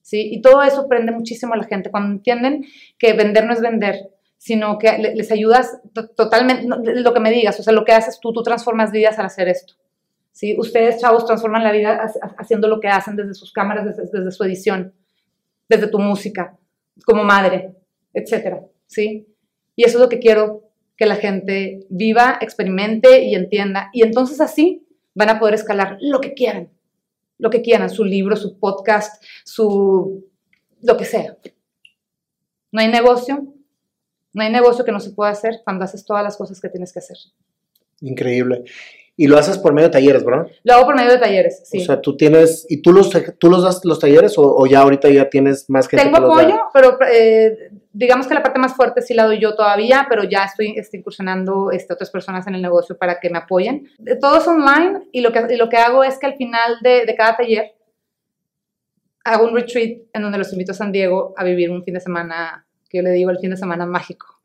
[0.00, 0.28] ¿Sí?
[0.32, 3.96] Y todo eso prende muchísimo a la gente cuando entienden que vender no es vender,
[4.38, 5.80] sino que les ayudas
[6.16, 9.26] totalmente, lo que me digas, o sea, lo que haces tú, tú transformas vidas al
[9.26, 9.74] hacer esto.
[10.30, 10.54] ¿sí?
[10.56, 12.00] Ustedes, chavos, transforman la vida
[12.38, 14.94] haciendo lo que hacen desde sus cámaras, desde, su edición,
[15.68, 16.56] desde tu música,
[17.04, 17.74] como madre,
[18.12, 19.26] etcétera, ¿sí?
[19.76, 23.90] Y eso es lo que quiero que la gente viva, experimente y entienda.
[23.92, 26.68] Y entonces así van a poder escalar lo que quieran,
[27.38, 30.26] lo que quieran, su libro, su podcast, su...
[30.82, 31.36] lo que sea.
[32.72, 33.54] No hay negocio
[34.32, 36.92] no hay negocio que no se pueda hacer cuando haces todas las cosas que tienes
[36.92, 37.16] que hacer.
[38.00, 38.64] Increíble.
[39.20, 40.46] Y lo haces por medio de talleres, ¿verdad?
[40.64, 41.82] Lo hago por medio de talleres, sí.
[41.82, 45.10] O sea, tú tienes, ¿y tú los, tú los das los talleres o, ya ahorita
[45.10, 49.12] ya tienes más gente Tengo apoyo, pero eh, digamos que la parte más fuerte sí
[49.12, 52.96] la doy yo todavía, pero ya estoy, estoy incursionando este, otras personas en el negocio
[52.96, 53.90] para que me apoyen.
[54.22, 57.14] Todo es online y lo que, lo que hago es que al final de, de
[57.14, 57.74] cada taller
[59.26, 62.00] hago un retreat en donde los invito a San Diego a vivir un fin de
[62.00, 64.39] semana que yo le digo el fin de semana mágico.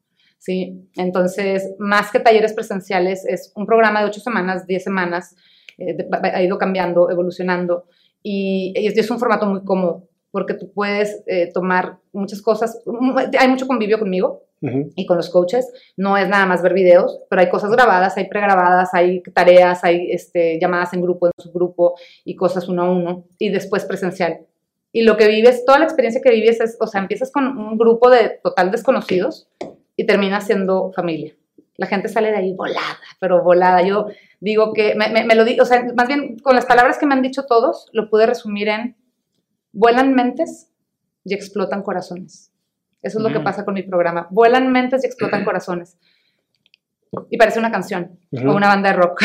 [0.45, 0.87] ¿Sí?
[0.95, 5.35] Entonces, más que talleres presenciales, es un programa de ocho semanas, diez semanas,
[5.79, 7.85] eh, ha ido cambiando, evolucionando,
[8.21, 12.79] y, es un formato muy cómodo, porque tú puedes eh, tomar muchas cosas,
[13.39, 14.43] hay mucho convivio conmigo,
[14.95, 15.71] y con los coaches.
[15.95, 20.09] No es nada más ver videos, pero hay cosas grabadas, hay pregrabadas, hay tareas, hay
[20.09, 23.25] este, llamadas en grupo, en subgrupo y cosas uno a uno.
[23.37, 24.39] Y después presencial
[24.95, 27.77] y lo que vives, toda la experiencia que vives es, o sea, empiezas con un
[27.77, 29.49] grupo de total desconocidos
[29.95, 31.33] y terminas siendo familia.
[31.77, 33.81] La gente sale de ahí volada, pero volada.
[33.81, 34.07] Yo
[34.39, 37.21] digo que, me, lo digo, o sea, más bien con las palabras que me han
[37.21, 38.95] dicho todos, lo pude resumir en,
[39.73, 40.71] vuelan mentes
[41.23, 42.51] y explotan corazones.
[43.01, 43.43] Eso es lo que mm.
[43.43, 44.27] pasa con mi programa.
[44.31, 45.97] Vuelan mentes y explotan corazones.
[47.29, 49.21] Y parece una canción o una banda de rock.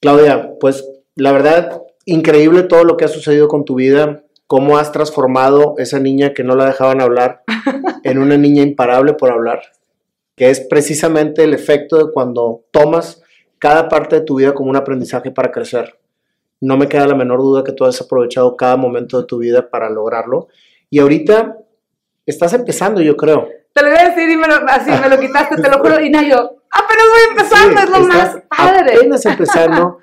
[0.00, 0.84] Claudia, pues
[1.16, 4.22] la verdad, increíble todo lo que ha sucedido con tu vida.
[4.50, 7.44] Cómo has transformado esa niña que no la dejaban hablar
[8.02, 9.62] en una niña imparable por hablar,
[10.34, 13.22] que es precisamente el efecto de cuando tomas
[13.60, 16.00] cada parte de tu vida como un aprendizaje para crecer.
[16.60, 19.70] No me queda la menor duda que tú has aprovechado cada momento de tu vida
[19.70, 20.48] para lograrlo.
[20.90, 21.56] Y ahorita
[22.26, 23.46] estás empezando, yo creo.
[23.72, 26.00] Te lo voy a decir y me lo, así me lo quitaste, te lo juro.
[26.00, 28.96] Y no, yo, apenas voy empezando, es lo más padre.
[28.96, 29.98] Apenas empezando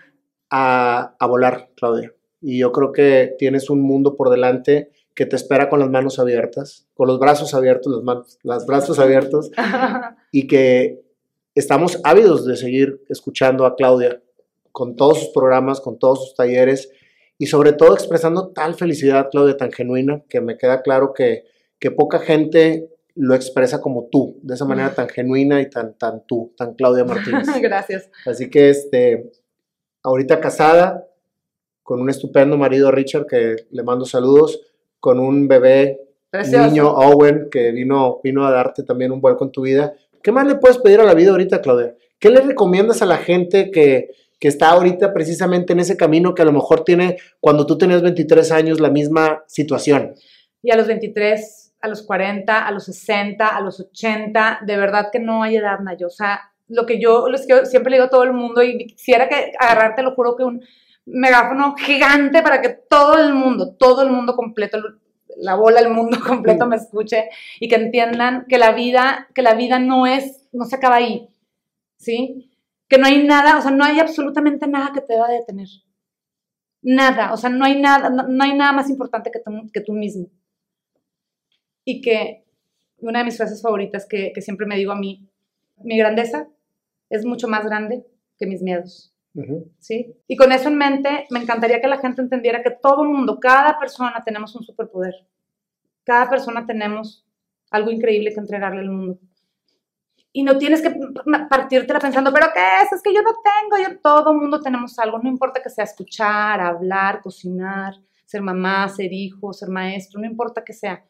[0.50, 2.14] a, a volar, Claudia.
[2.42, 6.20] Y yo creo que tienes un mundo por delante que te espera con las manos
[6.20, 9.50] abiertas, con los brazos abiertos, los, manos, los brazos abiertos,
[10.32, 11.02] y que
[11.56, 14.22] estamos ávidos de seguir escuchando a Claudia
[14.72, 16.92] con todos sus programas, con todos sus talleres,
[17.40, 21.46] y sobre todo expresando tal felicidad, Claudia, tan genuina, que me queda claro que,
[21.80, 26.28] que poca gente lo expresa como tú, de esa manera tan genuina y tan, tan
[26.28, 27.48] tú, tan Claudia Martínez.
[27.62, 28.12] Gracias.
[28.28, 29.32] Así que, este,
[30.04, 31.07] ahorita casada,
[31.88, 34.60] con un estupendo marido Richard, que le mando saludos,
[35.00, 36.02] con un bebé,
[36.34, 39.94] niño Owen, que vino, vino a darte también un vuelco en tu vida.
[40.22, 41.96] ¿Qué más le puedes pedir a la vida ahorita, Claudia?
[42.20, 46.42] ¿Qué le recomiendas a la gente que, que está ahorita precisamente en ese camino que
[46.42, 50.14] a lo mejor tiene cuando tú tenías 23 años la misma situación?
[50.62, 55.08] Y a los 23, a los 40, a los 60, a los 80, de verdad
[55.10, 56.08] que no hay edad, Nayo.
[56.08, 58.88] O sea, lo que yo, lo que siempre le digo a todo el mundo y
[58.88, 60.62] quisiera que agarrarte, lo juro que un
[61.08, 64.78] megáfono gigante para que todo el mundo, todo el mundo completo,
[65.38, 69.56] la bola del mundo completo me escuche y que entiendan que la vida, que la
[69.56, 71.30] vida no es, no se acaba ahí,
[71.98, 72.52] ¿sí?
[72.90, 75.68] Que no hay nada, o sea, no hay absolutamente nada que te deba detener.
[76.82, 79.94] Nada, o sea, no hay nada, no, hay nada más importante que tú, que tú
[79.94, 80.28] mismo.
[81.84, 82.46] Y que
[83.00, 85.30] una de mis frases favoritas que siempre me digo a mí,
[85.78, 86.48] mi grandeza
[87.10, 88.06] es mucho más grande
[88.38, 89.14] que mis miedos.
[89.80, 90.16] ¿Sí?
[90.28, 93.78] Y con eso en mente, me encantaría que la gente entendiera que todo mundo, cada
[93.80, 95.14] persona tenemos un superpoder.
[96.04, 97.26] Cada persona tenemos
[97.70, 99.20] algo increíble que entregarle al mundo.
[100.32, 100.96] Y no tienes que
[101.50, 102.92] partírtela pensando, pero ¿qué es?
[102.94, 103.90] Es que yo no tengo.
[103.90, 105.20] Yo, todo mundo tenemos algo.
[105.20, 107.96] No importa que sea escuchar, hablar, cocinar,
[108.26, 111.04] ser mamá, ser hijo, ser maestro, no importa que sea.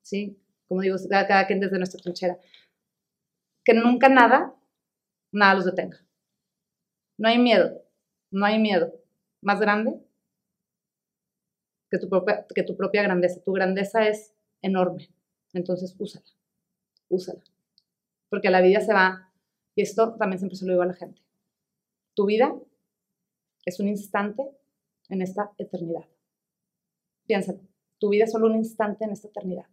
[0.00, 0.38] ¿Sí?
[0.68, 2.38] Como digo, cada, cada quien desde nuestra trinchera.
[3.64, 4.54] Que nunca nada,
[5.32, 5.98] nada los detenga.
[7.22, 7.80] No hay miedo,
[8.32, 8.92] no hay miedo
[9.42, 9.94] más grande
[11.88, 13.40] que tu propia, que tu propia grandeza.
[13.44, 15.08] Tu grandeza es enorme.
[15.52, 16.26] Entonces, úsala,
[17.08, 17.40] úsala.
[18.28, 19.32] Porque la vida se va,
[19.76, 21.22] y esto también siempre se lo digo a la gente.
[22.14, 22.52] Tu vida
[23.66, 24.42] es un instante
[25.08, 26.08] en esta eternidad.
[27.28, 27.60] Piénsalo,
[28.00, 29.66] tu vida es solo un instante en esta eternidad.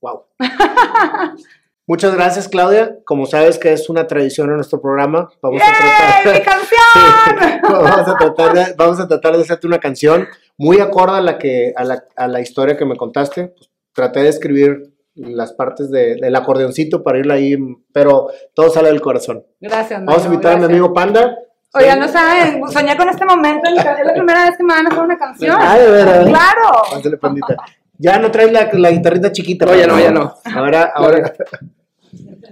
[0.00, 0.24] Wow.
[1.86, 2.96] Muchas gracias, Claudia.
[3.04, 6.34] Como sabes que es una tradición en nuestro programa, vamos a tratar.
[6.34, 7.62] ¡Mi canción!
[7.82, 11.38] vamos, a tratar de, vamos a tratar de hacerte una canción muy acorde a la,
[11.38, 13.48] que, a la, a la historia que me contaste.
[13.48, 17.56] Pues, traté de escribir las partes de, del acordeoncito para irla ahí,
[17.92, 19.44] pero todo sale del corazón.
[19.60, 21.36] Gracias, Vamos a invitar a mi amigo Panda.
[21.74, 24.88] Oigan, no saben, soñé con este momento, es la primera vez que me van a
[24.90, 25.56] hacer una canción.
[25.60, 26.26] Ah, de verdad.
[26.26, 27.18] Claro.
[27.20, 27.56] pandita.
[27.98, 29.66] Ya no traes la, la guitarrita chiquita.
[29.66, 30.34] No, ya no, ya no.
[30.44, 31.32] Ahora, ahora.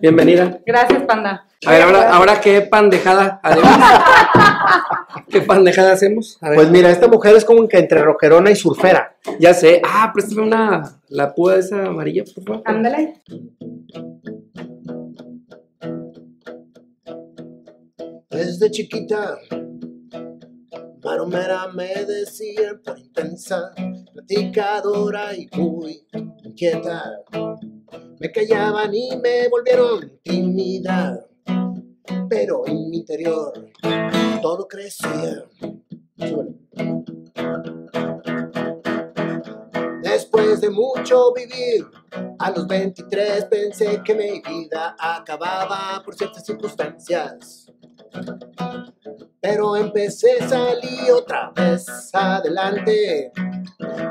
[0.01, 0.61] Bienvenida.
[0.65, 1.47] Gracias, panda.
[1.65, 3.41] A ver, ahora, ahora qué pandejada
[5.29, 6.39] ¿Qué pandejada hacemos?
[6.41, 9.17] Pues mira, esta mujer es como que entre rojerona y surfera.
[9.39, 9.81] Ya sé.
[9.85, 12.63] Ah, préstame una, la púa esa amarilla, por favor.
[12.65, 13.23] Ándale.
[18.31, 19.39] Desde chiquita
[21.05, 23.73] Maromera me decía por intensa,
[24.13, 26.07] platicadora y muy
[26.45, 27.03] inquieta.
[28.21, 31.27] Me callaban y me volvieron tímida,
[32.29, 33.53] pero en mi interior
[34.41, 35.45] todo crecía.
[40.03, 41.85] Después de mucho vivir,
[42.39, 47.67] a los 23 pensé que mi vida acababa por ciertas circunstancias.
[49.43, 53.33] Pero empecé, salí otra vez adelante.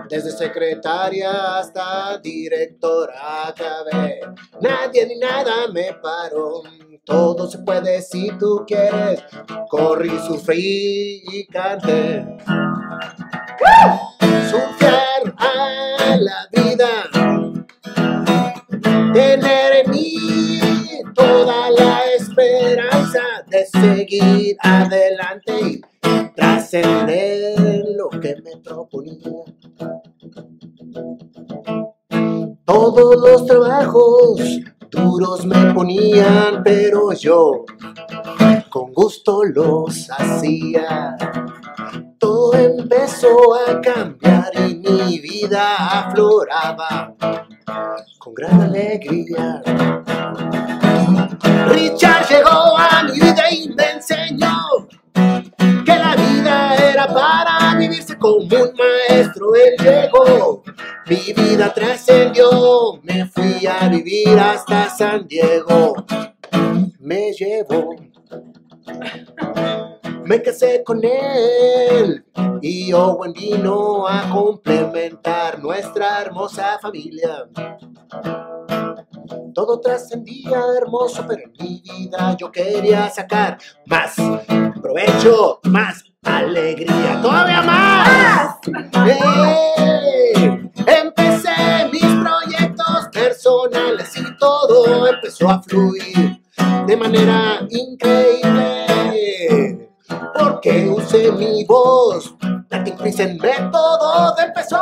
[0.10, 4.20] Desde secretaria hasta directora acabé.
[4.60, 6.64] Nadie ni nada me paró.
[7.06, 9.24] Todo se puede si tú quieres.
[9.70, 12.26] Corrí, sufrí y canté.
[14.50, 16.90] Surfear a la vida.
[19.14, 19.92] Tener en
[23.66, 25.82] seguir adelante y
[26.36, 29.44] trascender lo que me proponía.
[32.66, 37.66] Todos los trabajos duros me ponían, pero yo
[38.70, 41.16] con gusto los hacía.
[42.18, 47.16] Todo empezó a cambiar y mi vida afloraba
[48.20, 49.62] con gran alegría.
[51.72, 54.58] Richard llegó a mi vida y me enseñó
[55.14, 59.56] que la vida era para vivirse como un maestro.
[59.56, 60.64] Él llegó,
[61.08, 65.94] mi vida trascendió, me fui a vivir hasta San Diego.
[67.00, 67.96] Me llevó,
[70.26, 72.26] me casé con él
[72.62, 77.48] y Owen vino a complementar nuestra hermosa familia.
[79.54, 84.16] Todo trascendía hermoso, pero en mi vida yo quería sacar más
[84.82, 88.58] provecho, más alegría, todavía más.
[89.08, 90.72] ¡Eh!
[90.86, 96.42] Empecé mis proyectos personales y todo empezó a fluir
[96.88, 98.81] de manera increíble.
[100.38, 102.36] Porque usé mi voz,
[102.70, 104.82] Latin Prison Método empezó.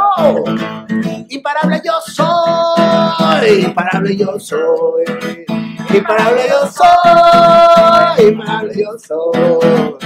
[1.29, 5.05] Imparable yo soy, imparable yo soy,
[5.93, 9.97] imparable yo soy, imparable yo soy.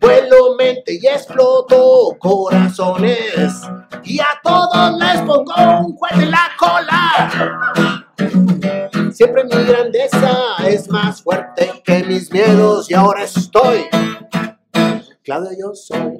[0.00, 3.62] Vuelo mente y exploto corazones
[4.02, 8.04] y a todos les pongo un cohete en la cola.
[9.14, 13.84] Siempre mi grandeza es más fuerte que mis miedos y ahora estoy.
[15.22, 16.18] Claudia, yo soy.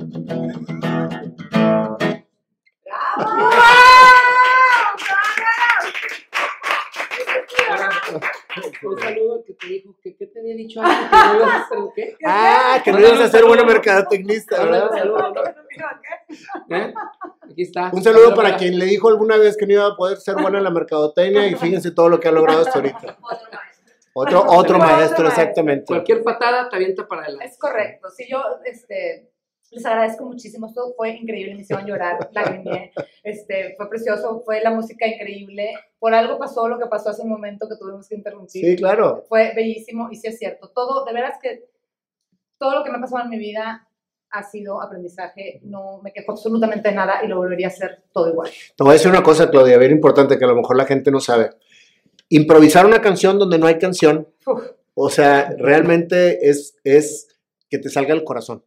[8.82, 11.60] Un saludo que te dijo que qué te había dicho antes, que no ibas a
[11.60, 12.16] hacer qué.
[12.24, 14.90] Ah, que no ibas a ser buena mercadotecnista, ¿verdad?
[14.90, 15.44] Un saludo,
[16.70, 16.94] ¿eh?
[17.42, 17.90] Aquí está.
[17.92, 20.58] Un saludo para quien le dijo alguna vez que no iba a poder ser buena
[20.58, 23.18] en la mercadotecnia y fíjense todo lo que ha logrado hasta ahorita.
[24.16, 25.86] Otro, otro Otro maestro, exactamente.
[25.86, 27.46] Cualquier patada te avienta para adelante.
[27.46, 28.08] Es correcto.
[28.10, 29.28] Sí, yo este,
[29.74, 30.66] les agradezco muchísimo.
[30.68, 31.54] Esto fue increíble.
[31.54, 32.92] Me hicieron llorar, lagrimé.
[33.22, 34.42] Este, fue precioso.
[34.44, 35.74] Fue la música increíble.
[35.98, 38.64] Por algo pasó lo que pasó hace un momento que tuvimos que interrumpir.
[38.64, 39.24] Sí, claro.
[39.28, 40.70] Fue bellísimo y sí es cierto.
[40.74, 41.64] Todo, de veras que
[42.58, 43.88] todo lo que me ha pasado en mi vida
[44.30, 45.60] ha sido aprendizaje.
[45.62, 48.50] No me quejo absolutamente de nada y lo volvería a hacer todo igual.
[48.76, 51.10] Te voy a decir una cosa, Claudia, bien importante que a lo mejor la gente
[51.10, 51.50] no sabe.
[52.28, 54.62] Improvisar una canción donde no hay canción, Uf,
[54.94, 57.28] o sea, realmente es, es
[57.68, 58.64] que te salga el corazón.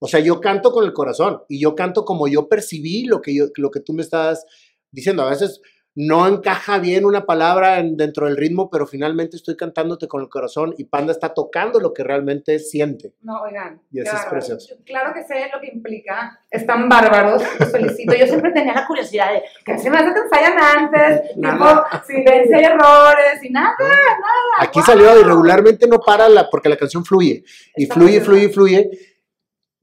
[0.00, 3.34] O sea, yo canto con el corazón y yo canto como yo percibí lo que,
[3.34, 4.44] yo, lo que tú me estás
[4.90, 5.22] diciendo.
[5.22, 5.60] A veces
[5.94, 10.28] no encaja bien una palabra en- dentro del ritmo, pero finalmente estoy cantándote con el
[10.28, 13.12] corazón y Panda está tocando lo que realmente siente.
[13.22, 13.82] no, oigan.
[13.90, 14.76] Y eso qué es precioso.
[14.86, 16.40] Claro que sé lo que implica.
[16.50, 17.42] Están bárbaros.
[17.58, 18.14] Los felicito.
[18.14, 22.60] Yo siempre tenía la curiosidad de que se me hace que ensayan antes, tipo silencio
[22.60, 24.00] y errores y nada, nada.
[24.60, 24.86] Aquí wow.
[24.86, 27.42] salió y regularmente no para la, porque la canción fluye.
[27.76, 28.90] Y fluye, fluye, fluye.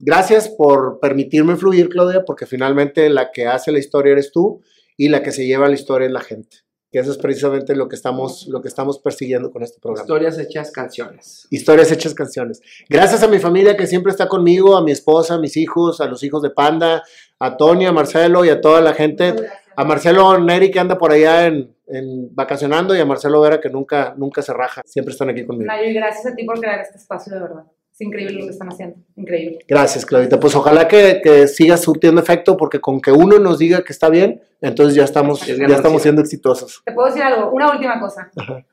[0.00, 4.62] Gracias por permitirme fluir, Claudia, porque finalmente la que hace la historia eres tú
[4.96, 6.58] y la que se lleva la historia es la gente.
[6.90, 10.04] Que eso es precisamente lo que estamos, lo que estamos persiguiendo con este programa.
[10.04, 11.46] Historias hechas canciones.
[11.50, 12.62] Historias hechas canciones.
[12.88, 16.06] Gracias a mi familia que siempre está conmigo, a mi esposa, a mis hijos, a
[16.06, 17.02] los hijos de Panda,
[17.38, 19.34] a Tony, a Marcelo y a toda la gente.
[19.76, 23.68] A Marcelo Neri que anda por allá en, en vacacionando y a Marcelo Vera que
[23.68, 24.80] nunca, nunca se raja.
[24.84, 25.66] Siempre están aquí conmigo.
[25.66, 27.64] Nayo, y gracias a ti por crear este espacio, de verdad.
[27.98, 28.96] Es increíble lo que están haciendo.
[29.16, 29.58] Increíble.
[29.66, 30.38] Gracias, Claudita.
[30.38, 34.08] Pues ojalá que, que siga surtiendo efecto, porque con que uno nos diga que está
[34.08, 36.80] bien, entonces ya estamos, Es ya estamos siendo exitosos.
[36.84, 38.30] Te puedo decir algo, una última cosa.
[38.36, 38.64] Ajá.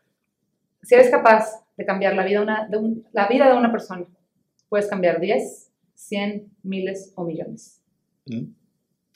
[0.83, 3.71] Si eres capaz de cambiar la vida, de una, de un- la vida de una
[3.71, 4.05] persona,
[4.69, 7.81] puedes cambiar 10, 100, miles o millones.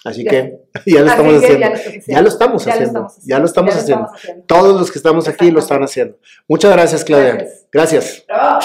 [0.04, 0.32] Así Ya.
[0.32, 1.60] que ya lo Así estamos que haciendo.
[1.60, 2.08] ya lo estás haciendo.
[2.08, 3.10] Ya lo estamos haciendo.
[3.26, 4.08] Ya lo estamos haciendo.
[4.48, 6.18] Todos los que estamos aquí lo están haciendo.
[6.48, 7.34] Muchas gracias, Claudia.
[7.36, 7.68] Gracias.
[7.72, 8.26] Gracias.
[8.30, 8.60] ¡Ah!